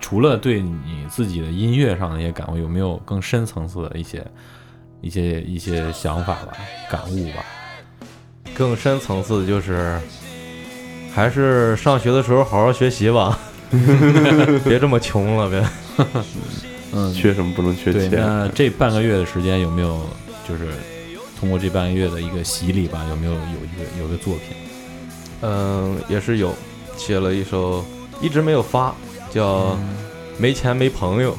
[0.00, 4.24] 除了对你自己的音乐上的一些感悟，有没有更深层次的一些
[5.00, 6.52] 一些一些想法吧、
[6.90, 7.44] 感悟吧？
[8.54, 9.98] 更深层次的就是，
[11.14, 13.38] 还是上学的时候好好学习吧，
[14.64, 15.62] 别这么穷了，别。
[16.92, 18.08] 嗯，缺什么不能缺对。
[18.08, 18.20] 钱？
[18.20, 20.06] 那这半个月的时间有没有
[20.48, 20.68] 就是
[21.38, 24.56] 通过这半个月的一个洗礼吧，有没有有一个有一个作品？
[25.42, 26.54] 嗯，也是有
[26.96, 27.84] 写了一首，
[28.20, 28.94] 一直没有发，
[29.30, 29.66] 叫
[30.38, 31.32] 《没钱没朋友》。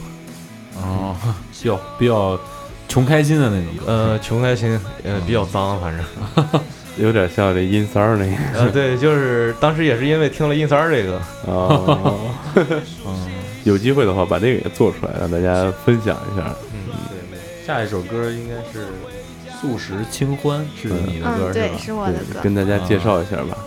[0.81, 1.15] 哦，
[1.51, 2.39] 比较比较
[2.87, 3.91] 穷开心的那种歌。
[3.91, 6.61] 呃，穷开心，呃，比较脏，反正。
[6.97, 11.15] 有点像这阴三儿那个呃，对，就是当时也是因为听了阴三儿这个，
[11.51, 12.13] 啊。
[13.63, 16.55] 有机会的话，把这个也做出来，让大家分享一下。
[16.73, 16.79] 嗯，
[17.29, 18.87] 对，下一首歌应该是
[19.59, 21.77] 《素食清欢》，是你的歌嗯，对，吧？
[21.77, 22.39] 是我的歌。
[22.41, 23.57] 跟大家介绍一下吧。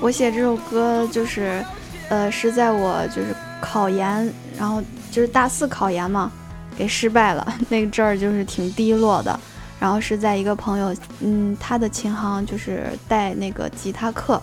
[0.00, 1.64] 我写这首歌就是，
[2.08, 6.30] 呃，是在我就是考研，然后就是大四考研嘛，
[6.76, 9.38] 给失败了， 那个阵儿就是挺低落的。
[9.80, 14.42] 然后是在一个朋友，嗯，他的琴行就是带那个吉他课，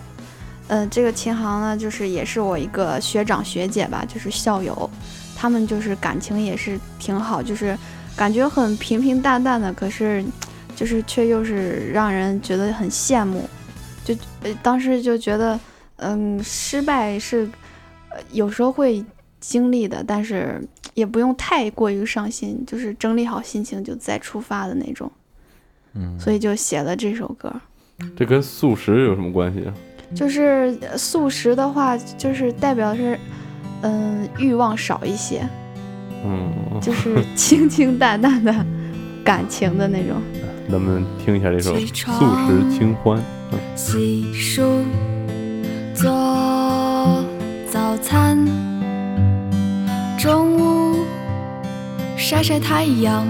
[0.68, 4.90] 呃，这个琴行呢，就是也是我一个学长学姐吧，就是校友，
[5.36, 7.78] 他们就是感情也是挺好，就是
[8.16, 10.24] 感觉很平平淡淡的，可是
[10.74, 13.48] 就是却又是让人觉得很羡慕。
[14.04, 15.58] 就呃当时就觉得，
[15.96, 17.48] 嗯，失败是
[18.10, 19.04] 呃有时候会
[19.38, 20.60] 经历的，但是
[20.94, 25.10] 也不用太过于伤心，就是整理好心情就再出发的那种。
[25.94, 27.52] 嗯，所以就写了这首歌。
[28.16, 29.74] 这跟素食有什么关系啊？
[30.14, 33.18] 就是呃素食的话，就是代表是，
[33.82, 35.46] 嗯，欲望少一些，
[36.24, 38.54] 嗯，就是清清淡淡的
[39.24, 40.16] 感情的那种。
[40.70, 43.18] 咱们听一下这首《素食清欢》。
[43.76, 44.82] 洗漱，
[45.94, 47.24] 做
[47.70, 48.36] 早餐，
[50.18, 51.04] 中午
[52.16, 53.24] 晒晒太阳，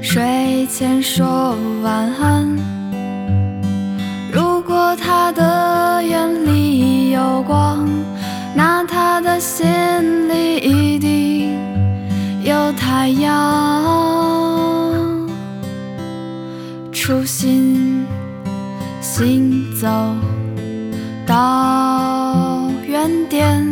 [0.00, 2.79] 睡前说晚安。
[5.02, 7.88] 他的眼里有光，
[8.54, 9.66] 那他的心
[10.28, 11.58] 里一定
[12.42, 13.30] 有太阳。
[16.92, 18.06] 初心。
[19.02, 19.88] 行走
[21.26, 23.66] 到原点，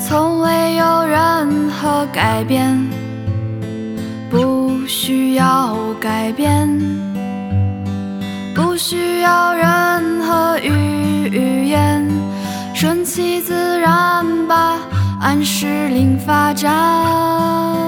[0.00, 2.78] 从未有任何改变，
[4.30, 6.68] 不需要改变，
[8.78, 12.08] 不需要任何语语言，
[12.72, 14.78] 顺其自然吧，
[15.20, 17.87] 按时令发展。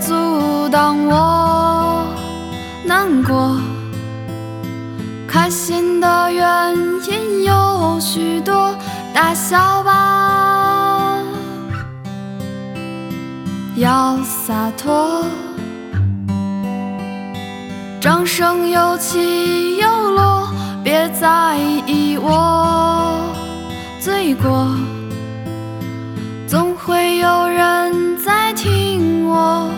[0.00, 2.04] 阻挡我
[2.84, 3.56] 难过。
[5.28, 6.76] 开心的原
[7.08, 8.74] 因有许多，
[9.14, 11.18] 大笑吧，
[13.76, 15.24] 要洒脱。
[18.00, 20.48] 掌声有起有落，
[20.82, 23.20] 别在意我
[24.00, 24.66] 罪过。
[26.46, 29.70] 总会有人在听我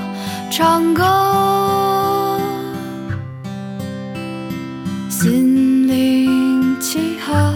[0.54, 2.38] 唱歌，
[5.08, 7.54] 心灵契合。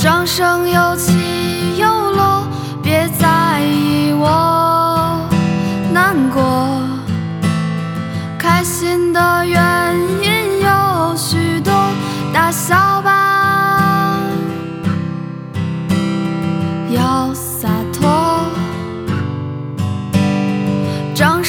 [0.00, 1.37] 掌声有请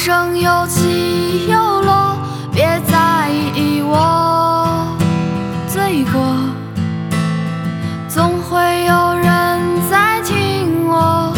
[0.09, 2.17] 掌声有起有落，
[2.51, 4.97] 别在意我
[5.67, 6.19] 罪过。
[8.07, 11.31] 总会有人在听我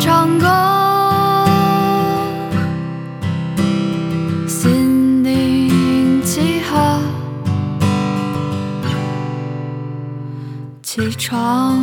[0.00, 0.48] 唱歌，
[4.48, 6.98] 心灵契合，
[10.82, 11.78] 起床。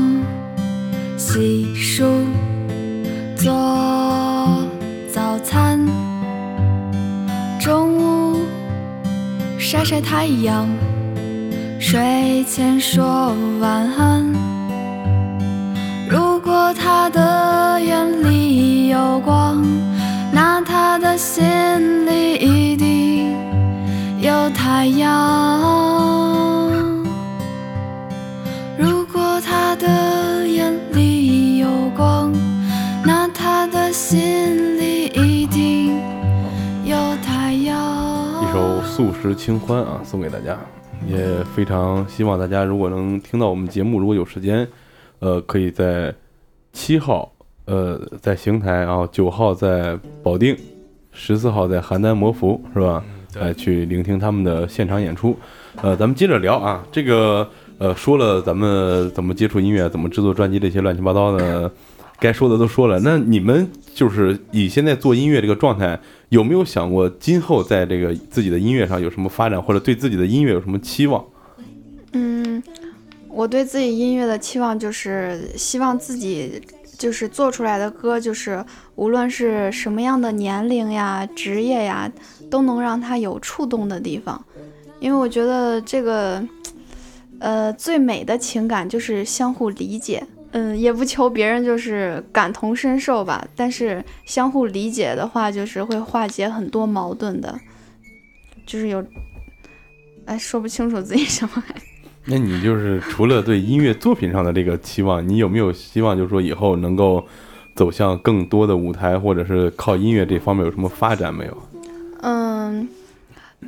[1.18, 2.04] 洗漱，
[3.38, 3.54] 做
[9.76, 10.70] 晒晒太阳，
[11.82, 14.26] 睡前说晚安。
[16.10, 19.62] 如果他的眼里有光，
[20.32, 23.36] 那他的心里一定
[24.22, 25.85] 有太阳。
[38.96, 40.58] 素食清欢啊，送给大家，
[41.06, 44.66] 也非常希望大家如果能听到我们节目，如果有时间，
[45.20, 46.16] 呃，可以在
[46.72, 47.30] 七号，
[47.66, 50.56] 呃，在邢台，然后九号在保定，
[51.12, 53.04] 十四号在邯郸魔符，是吧？
[53.38, 55.38] 来去聆听他们的现场演出。
[55.82, 57.46] 呃，咱们接着聊啊，这个
[57.80, 61.70] 呃说了咱们怎么接触音乐，怎么制作专辑这些乱七八糟的，
[62.20, 63.00] 该说的都说了。
[63.02, 66.00] 那你们就是以现在做音乐这个状态，
[66.30, 71.24] 有没有想过今后在这个自己的音乐上有什么发展，或者对自己的音乐有什么期望？
[72.14, 72.62] 嗯，
[73.30, 76.62] 我对自己音乐的期望就是希望自己
[76.98, 78.64] 就是做出来的歌，就是
[78.96, 82.10] 无论是什么样的年龄呀、职业呀，
[82.50, 84.42] 都能让他有触动的地方。
[85.02, 86.42] 因为我觉得这个，
[87.40, 90.26] 呃，最美的情感就是相互理解。
[90.58, 97.60] 嗯，也不求别人就是感同身受吧，但是相互理解的话，就是会化解很多矛盾的，
[98.66, 99.04] 就是有，
[100.24, 101.62] 哎，说不清楚自己什么。
[102.24, 107.22] 那你就是除了对音乐作品上的这个期望，你有没有希望，就是说以后能够
[107.76, 111.58] 走向更多的舞台，或者是靠音乐这方面有什么发展没有？
[112.22, 112.88] 嗯，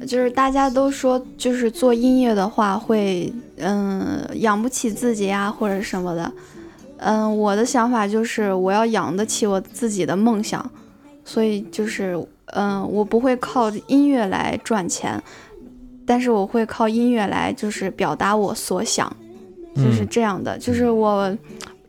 [0.08, 6.32] 就是大家都说，就是做音乐的话会，嗯，养不起自己啊，或者什么的。
[7.00, 10.70] 嗯，我的想法就是我要养得起我自己的梦想，
[11.24, 12.18] 所以就是，
[12.48, 15.22] 嗯，我不会靠音乐来赚钱，
[16.06, 19.16] 但是我会靠音乐来就是表达我所想，
[19.76, 20.58] 就是嗯这样的。
[20.58, 21.36] 就是我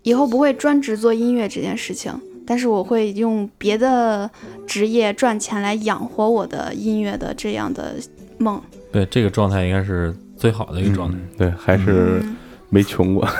[0.02, 2.12] 以后不会专职做音乐这件事情，
[2.46, 4.30] 但是我会用别的
[4.66, 7.94] 职业赚钱来养活我的音乐的这样的
[8.38, 8.60] 梦。
[8.90, 11.16] 对，这个状态应该是最好的一个状态。
[11.16, 12.36] 嗯对，还是嗯
[12.68, 13.26] 没穷过。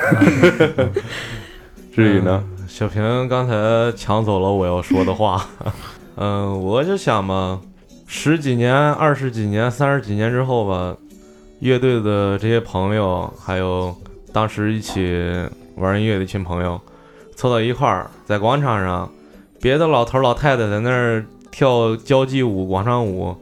[1.99, 2.45] 至于呢？
[2.69, 5.45] 小平刚才抢走了我要说的话。
[6.15, 7.61] 嗯，我就想嘛，
[8.07, 10.97] 十几年、二十几年、三十几年之后吧，
[11.59, 13.93] 乐队的这些朋友，还有
[14.33, 15.21] 当时一起
[15.75, 16.81] 玩音乐的一群朋友，
[17.35, 19.11] 凑到一块儿，在广场上，
[19.61, 23.35] 别的老头老太太在那儿跳交际舞、广场舞。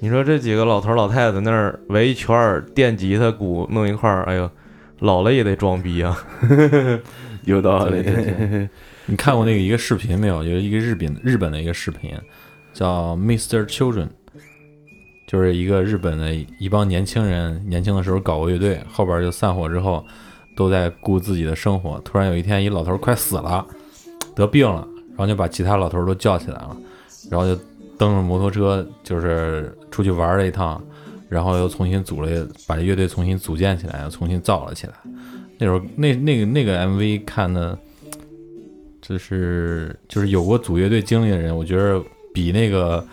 [0.00, 4.50] 你说这几个老头老太太在那儿围一圈儿，电吉他、鼓弄一块儿，哎呦，
[4.98, 6.22] 老了也得装逼啊！
[7.44, 8.02] 有道理。
[8.02, 8.68] 对对
[9.06, 10.44] 你看过那个一个视频没有？
[10.44, 12.14] 有一个日本日本的一个视频，
[12.72, 13.66] 叫 Mr.
[13.66, 14.08] Children，
[15.26, 20.04] 就是一个日本的一帮年轻人，年轻的时候搞过乐队，后边就散伙之后，
[20.56, 21.98] 都在顾自己的生活。
[22.04, 23.66] 突然有一天，一老头快死了，
[24.36, 26.76] 得病了，然后就把其他老头都叫起来了，
[27.28, 27.60] 然后就
[27.98, 30.80] 蹬着摩托车，就是出去玩了一趟，
[31.28, 34.94] 然后又重新组了，把这乐队重新组建起来，又重新造了起来。
[35.58, 37.78] 那时候那那个那个 MV 看的，
[39.00, 43.04] 就是就是有过组乐队经历的人，我觉得比那个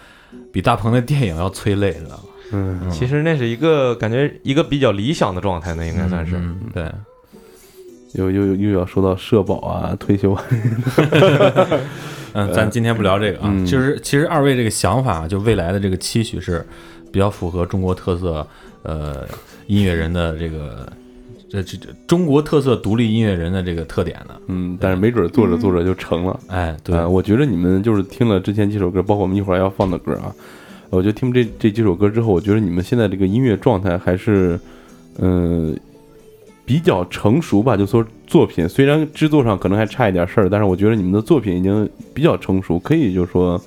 [0.52, 2.24] 比大鹏的电影要催泪，知道吗？
[2.52, 6.36] 嗯，其实那是一个感觉一个比较理想的状态那，应该算是。
[6.36, 6.86] 嗯对。
[8.14, 10.44] 又又又要说到社保啊、退休啊，
[12.34, 16.66] 嗯，咱今天不聊这个啊，嗯就是其实二位这个想法，就未来的这个期许是
[17.12, 18.48] 比较符合中国特色，
[18.82, 19.28] 呃，
[19.68, 20.92] 音乐人的这个
[21.50, 24.36] 这这这中国特色独立音乐人的这个特点呢。
[24.48, 26.40] 嗯，但是没准做着做着就成了。
[26.48, 30.34] 哎，对，啊，我觉得你们就是听了之前几首歌，包括我们一会儿要放的歌啊，
[30.90, 34.60] 我觉得听这这几首歌之后，我觉得你们现在这个音乐状态还是，
[35.18, 35.78] 嗯、
[36.66, 37.76] 比较成熟吧。
[37.76, 43.60] 就说作品虽然制作上可能还差一点事儿，但是我觉得你们的作品已经比较成熟，可以就是说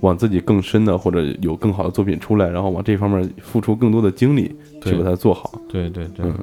[0.00, 4.44] 往自己更深的或者有更好的作品出来，然后往这方面付出更多的精力
[4.82, 6.34] 去对把它做好，对对对，嗯，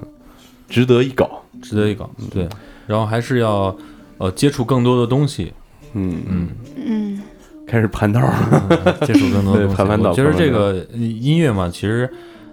[0.67, 1.41] 值得一搞。
[1.61, 2.09] 值得一搞。
[2.31, 2.47] 对，
[2.85, 3.75] 然后还是要
[4.17, 5.51] 呃接触更多的东西，
[5.93, 7.21] 嗯嗯，嗯
[7.65, 8.97] 开始盘道了。
[9.01, 9.73] 接触更多的东西。
[9.73, 12.07] 对盘盘道我觉得盘盘道这个音乐嘛，其实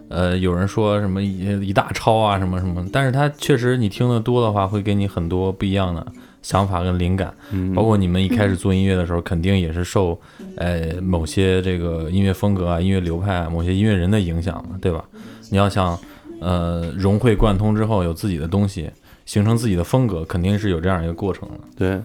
[0.08, 6.06] 呃有人说什么一一大抄啊什么什么，但是它确实你听得多的话，会给你很多不一样的
[6.40, 7.34] 想法跟灵感。
[7.50, 10.18] 嗯，包括你们一开始做音乐的时候，肯定也是受
[10.56, 15.04] 呃某些这个音乐风格啊、音乐流派啊、某些音乐人的影响嘛，对吧？
[15.50, 15.98] 你要想
[16.42, 18.90] 呃融会贯通之后有自己的东西，
[19.24, 21.54] 形成自己的风格，肯定是有这样一个过程的。
[21.76, 22.00] 对，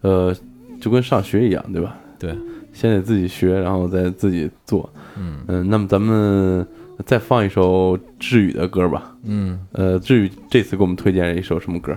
[0.00, 0.34] 呃，
[0.80, 1.96] 就跟上学一样，对吧？
[2.18, 2.34] 对，
[2.72, 4.88] 先得自己学，然后再自己做。
[5.16, 6.66] 嗯嗯，那么咱们
[7.04, 9.14] 再放一首志宇的歌吧。
[9.24, 11.96] 嗯，呃，志宇这次给我们推荐了一首什么歌？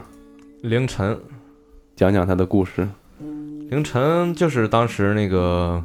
[0.64, 1.18] 凌晨，
[1.96, 2.88] 讲讲他的故事。
[3.70, 5.84] 凌晨就是当时那个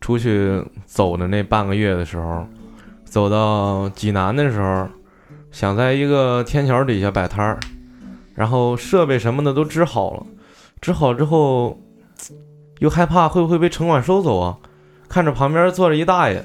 [0.00, 2.46] 出去走的那半个月的时候，
[3.04, 4.88] 走到济南的时候，
[5.54, 7.60] 想在一个天桥底下摆摊儿，
[8.34, 10.26] 然后设备什么的都支好了，
[10.80, 11.80] 支好之后
[12.80, 14.58] 又害怕会不会被城管收走啊？
[15.08, 16.44] 看着旁边坐着一大爷，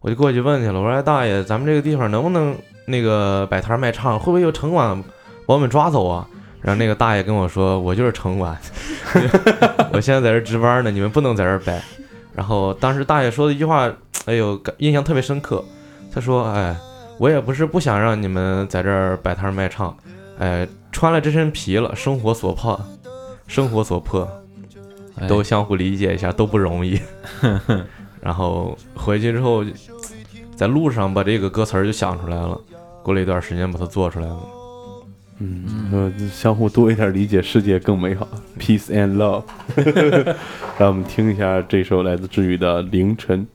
[0.00, 4.16] 我就过去问去了，我说哎大爷，咱们这个地方能不能那个摆摊卖唱？
[4.16, 5.02] 会不会有城管
[5.46, 6.24] 把我们抓走啊？
[6.60, 8.56] 然后那个大爷跟我说，我就是城管，
[9.92, 11.82] 我现在在这儿值班呢，你们不能在这儿摆。
[12.32, 13.92] 然后当时大爷说的一句话，
[14.26, 15.64] 哎呦，印象特别深刻。
[16.12, 16.76] 他说，哎，
[17.18, 19.96] 我也不是不想让你们在这儿摆摊卖唱，
[20.38, 22.78] 哎，穿了这身皮了，生活所迫，
[23.46, 24.28] 生活所迫，
[25.16, 27.00] 哎都相互理解一下，都不容易。
[28.20, 29.64] 然后回去之后，
[30.56, 32.60] 在路上把这个歌词儿就想出来了，
[33.02, 34.40] 过了一段时间把它做出来了。
[35.38, 38.26] 嗯，呃，相互多一点理解，世界更美好
[38.58, 39.42] ，peace and love。
[40.78, 43.46] 让我们听一下这首来自治愈的《凌晨》。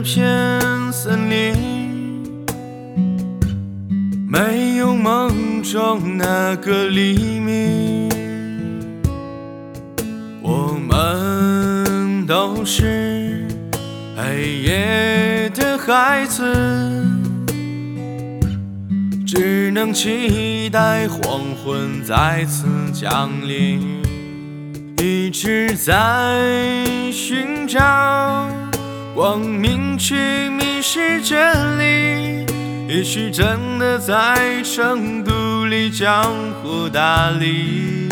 [0.00, 0.60] 片
[0.92, 1.54] 森林，
[4.26, 8.08] 没有梦中那个黎明。
[10.40, 13.46] 我们都是
[14.16, 16.42] 黑夜的孩子，
[19.26, 24.00] 只能期待黄昏再次降临。
[24.98, 28.48] 一直在寻找
[29.14, 32.46] 光明，却迷失真理。
[32.88, 36.24] 也许真的在成都里江
[36.62, 38.08] 湖大理，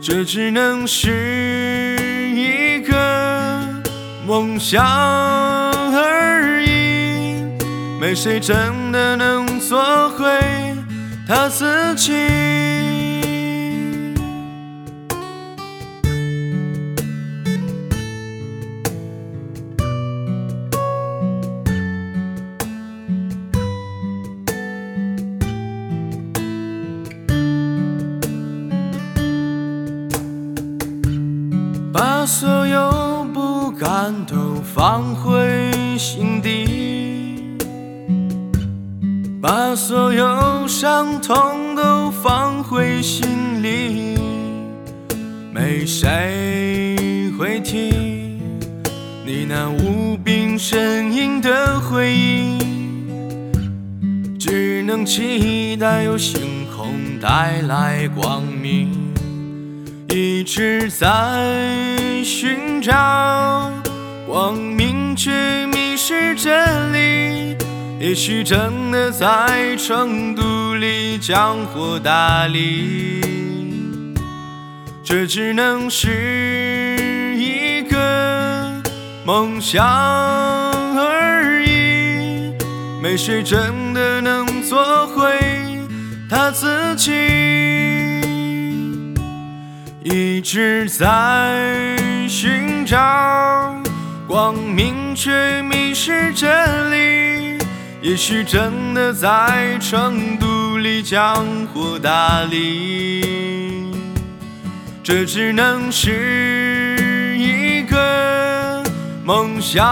[0.00, 1.96] 这只能是
[2.34, 2.94] 一个
[4.26, 7.42] 梦想而已。
[8.00, 10.24] 没谁真的能做回
[11.26, 12.12] 他自己。
[32.24, 37.54] 把所有不甘都放回心底，
[39.42, 44.16] 把所有伤痛都放回心里，
[45.52, 47.90] 没谁会听
[49.26, 52.56] 你那无病呻吟的回忆，
[54.38, 56.40] 只能期待有星
[56.74, 56.88] 空
[57.20, 59.03] 带来光明。
[60.16, 61.06] 一直在
[62.22, 63.72] 寻找
[64.28, 67.56] 光明，却迷失真理。
[67.98, 73.20] 也许真的在成都里江湖大理，
[75.02, 78.80] 这只能是一个
[79.24, 79.84] 梦想
[80.96, 82.54] 而已。
[83.02, 85.24] 没谁真的能做回
[86.30, 87.43] 他自己。
[90.04, 91.96] 一直在
[92.28, 93.74] 寻找
[94.26, 96.46] 光明，却迷失真
[96.92, 97.56] 理。
[98.02, 101.42] 也许真的在成都里江
[101.72, 103.94] 湖大理，
[105.02, 108.84] 这只能是一个
[109.24, 109.82] 梦想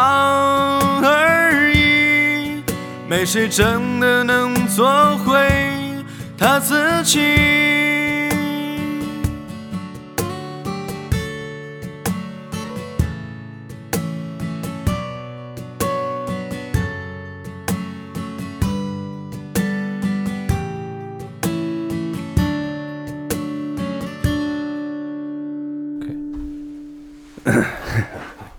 [1.02, 2.62] 而已。
[3.08, 5.48] 没谁真的能做回
[6.36, 7.71] 他自己。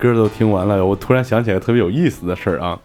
[0.04, 2.78] 歌都听完了，我突然想起来特别有意思的事儿啊。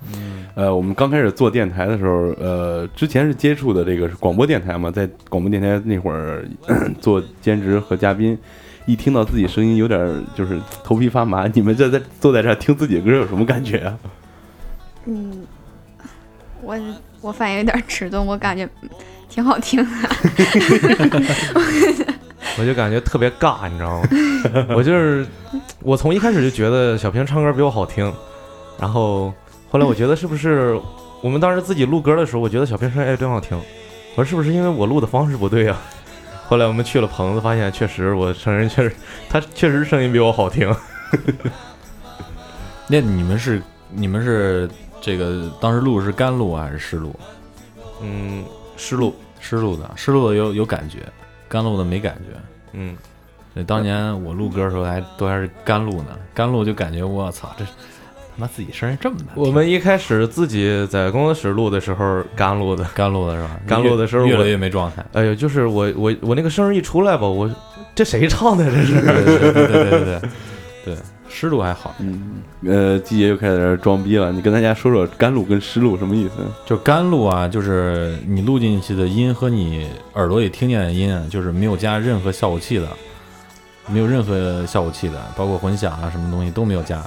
[0.55, 6.45] 呃，我们刚开始做电台的时候，呃，之前是接触的这个是广播电台嘛，在广播电台那会儿
[7.01, 8.39] 做兼职和嘉宾，
[8.87, 11.45] 一听到自己声音有点儿就是头皮发麻。
[11.53, 13.99] 你们这在坐在这儿听自己的歌有什么感觉啊？
[15.07, 15.45] 嗯，
[16.63, 16.79] 我
[17.21, 18.69] 我反应有点迟钝，我感觉
[19.29, 19.91] 挺好听的。
[22.59, 24.09] 我就感觉特别尬，你知道吗？
[24.75, 25.25] 我就是
[25.83, 28.13] 我从一开始就觉得小平唱歌比我好听，
[28.79, 29.33] 然后
[29.71, 30.79] 后来我觉得是不是
[31.23, 33.57] 我们当时自己录歌的时候，我觉得小平声音哎真好听，
[34.17, 35.81] 我说是不是因为我录的方式不对啊？
[36.49, 38.95] 后来我们去了棚子，发现确实我声音确实
[39.29, 40.75] 他确实声音比我好听。
[42.89, 44.69] 那你们是你们是
[45.01, 47.15] 这个当时录是干录还是湿录？
[48.01, 48.45] 嗯，
[48.77, 51.01] 湿录，湿录的，湿录的有有感觉，
[51.49, 52.41] 干录的没感觉。
[52.73, 52.97] 嗯，
[53.65, 57.71] 当年我录歌的时候还都还是干录呢，干录就感觉我操这他
[58.37, 59.43] 妈自己声音这么难听。
[59.43, 63.61] 我们一开始自己在工作室录的时候，干录的，干录的是吧？
[63.67, 65.05] 干录的时候越来越没状态。
[65.13, 67.51] 哎呦，就是我我我那个声一出来吧，我
[67.95, 69.01] 这谁唱的这是？
[69.01, 70.21] 对对对对
[70.85, 70.97] 对，
[71.29, 76.35] 湿度还好，嗯呃，季节又开始装逼了，你跟大家说说干录跟湿录什么意思？
[76.65, 82.87] 就干录啊，就是你录进去的音和你耳朵里听见的音啊，就是没有加任何效果器的。
[83.91, 87.03] 没有任何效果器的，包括混响啊什么东西都没有加。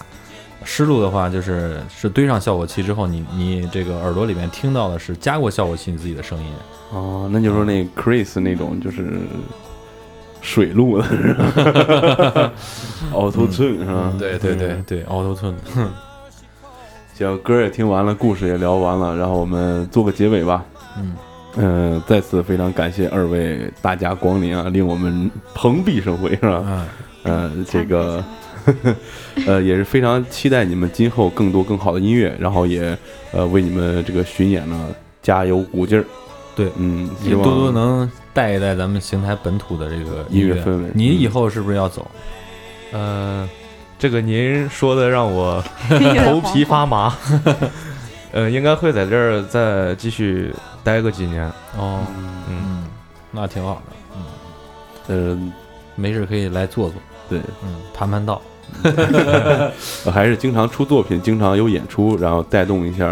[0.64, 6.46] 湿录的话，就是是堆上效果器之后，你你这个耳朵里面听到的是加过效果器你自己的声音。
[6.92, 9.22] 哦，那就是说那 Chris 那种就是
[10.42, 12.52] 水录的，是吧？
[13.12, 14.14] Auto Tune 是吧？
[14.20, 15.56] 对对对对，Auto Tune。
[17.16, 20.64] 行，歌也听完了，故事也聊完了，然后我们做个结尾吧。
[21.00, 21.16] 嗯
[21.58, 26.64] 嗯、再次非常感谢二位大驾光临啊，令我们蓬荜生辉，是吧？
[26.66, 26.88] 嗯，
[27.24, 28.24] 呃，这个，
[29.45, 32.97] 呃，也是非常期待你们今后更多更好的音乐，然后也
[33.32, 34.88] 呃为你们这个巡演呢
[35.22, 36.06] 加油鼓劲儿。
[36.56, 42.10] 对嗯，希望也多多能带一带咱们邢台本土的这个音乐氛围您以后是不是要走？
[42.91, 43.47] 呃，
[43.97, 45.64] 这个您说的让我
[46.26, 47.16] 头皮发麻。
[48.32, 50.54] 呃，应该会在这儿再继续
[50.84, 51.46] 待个几年。
[51.78, 52.84] 哦，嗯，嗯，
[53.32, 53.82] 那挺好的。
[54.16, 55.52] 嗯，呃，
[55.96, 56.96] 没事可以来坐坐，
[57.30, 58.42] 对，嗯，盘盘道。
[58.84, 63.06] 呃还是经常出作品，经常有演出，然后带动一下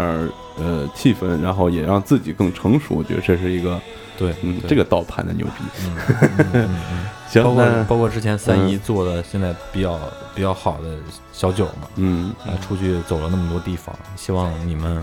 [0.56, 2.94] 呃气氛，然后也让自己更成熟。
[2.94, 3.78] 我觉得这是一个，
[4.20, 5.52] 对，嗯，这个道盘的牛逼。
[5.82, 5.96] 嗯
[6.28, 9.98] 嗯嗯嗯 行，包括包括之前三一嗯做的现在比较
[10.34, 10.98] 比较好的
[11.32, 15.02] 小酒嘛，嗯，啊，出去走了那么多地方，希望你们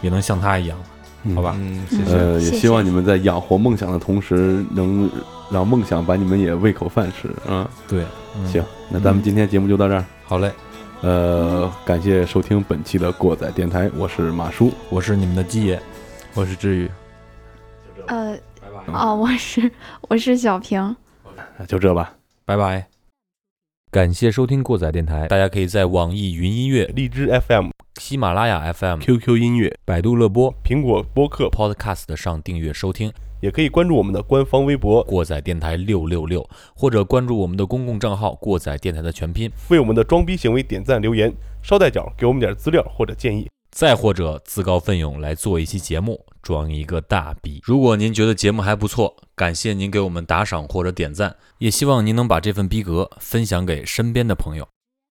[0.00, 0.78] 也能像他一样，
[1.24, 1.54] 嗯好吧？
[1.58, 2.16] 嗯，谢谢。
[2.16, 5.10] 呃，也希望你们在养活梦想的同时，能
[5.50, 7.68] 让梦想把你们也喂口饭吃啊。
[7.86, 8.04] 对，
[8.38, 10.04] 嗯行，，那咱们今天节目就到这儿。
[10.24, 10.50] 好嘞，
[11.02, 14.72] 呃，感谢收听本期的过载电台，我是马叔。
[14.88, 15.78] 我是你们的鸡爷，
[16.32, 16.88] 我是志宇。
[18.06, 18.38] 呃，
[18.92, 19.70] 哦，我是
[20.08, 20.96] 我是小平。
[21.66, 22.16] 就这吧。
[22.44, 22.86] 拜拜。
[23.90, 27.68] 感谢收听过载电台，大家可以在网易云音乐、荔枝 FM、
[28.00, 36.44] 喜马拉雅 FM、QQ 音乐、百度乐播、苹果播客，Podcast 上订阅收听也可以关注我们的官方微博，过载电台六六六，
[36.74, 41.32] 或者关注我们的公共账号“过载电台”的全拼，为我们的装逼行为点赞留言，
[41.62, 43.48] 捎带脚给我们点资料或者建议。
[43.70, 47.60] 再或者自告奋勇来做一期节目，装一个大逼。
[47.64, 54.73] 如果您觉得节目还不错，感谢您给我们打赏或者点赞，也希望您能把这份逼格分享给身边的朋友。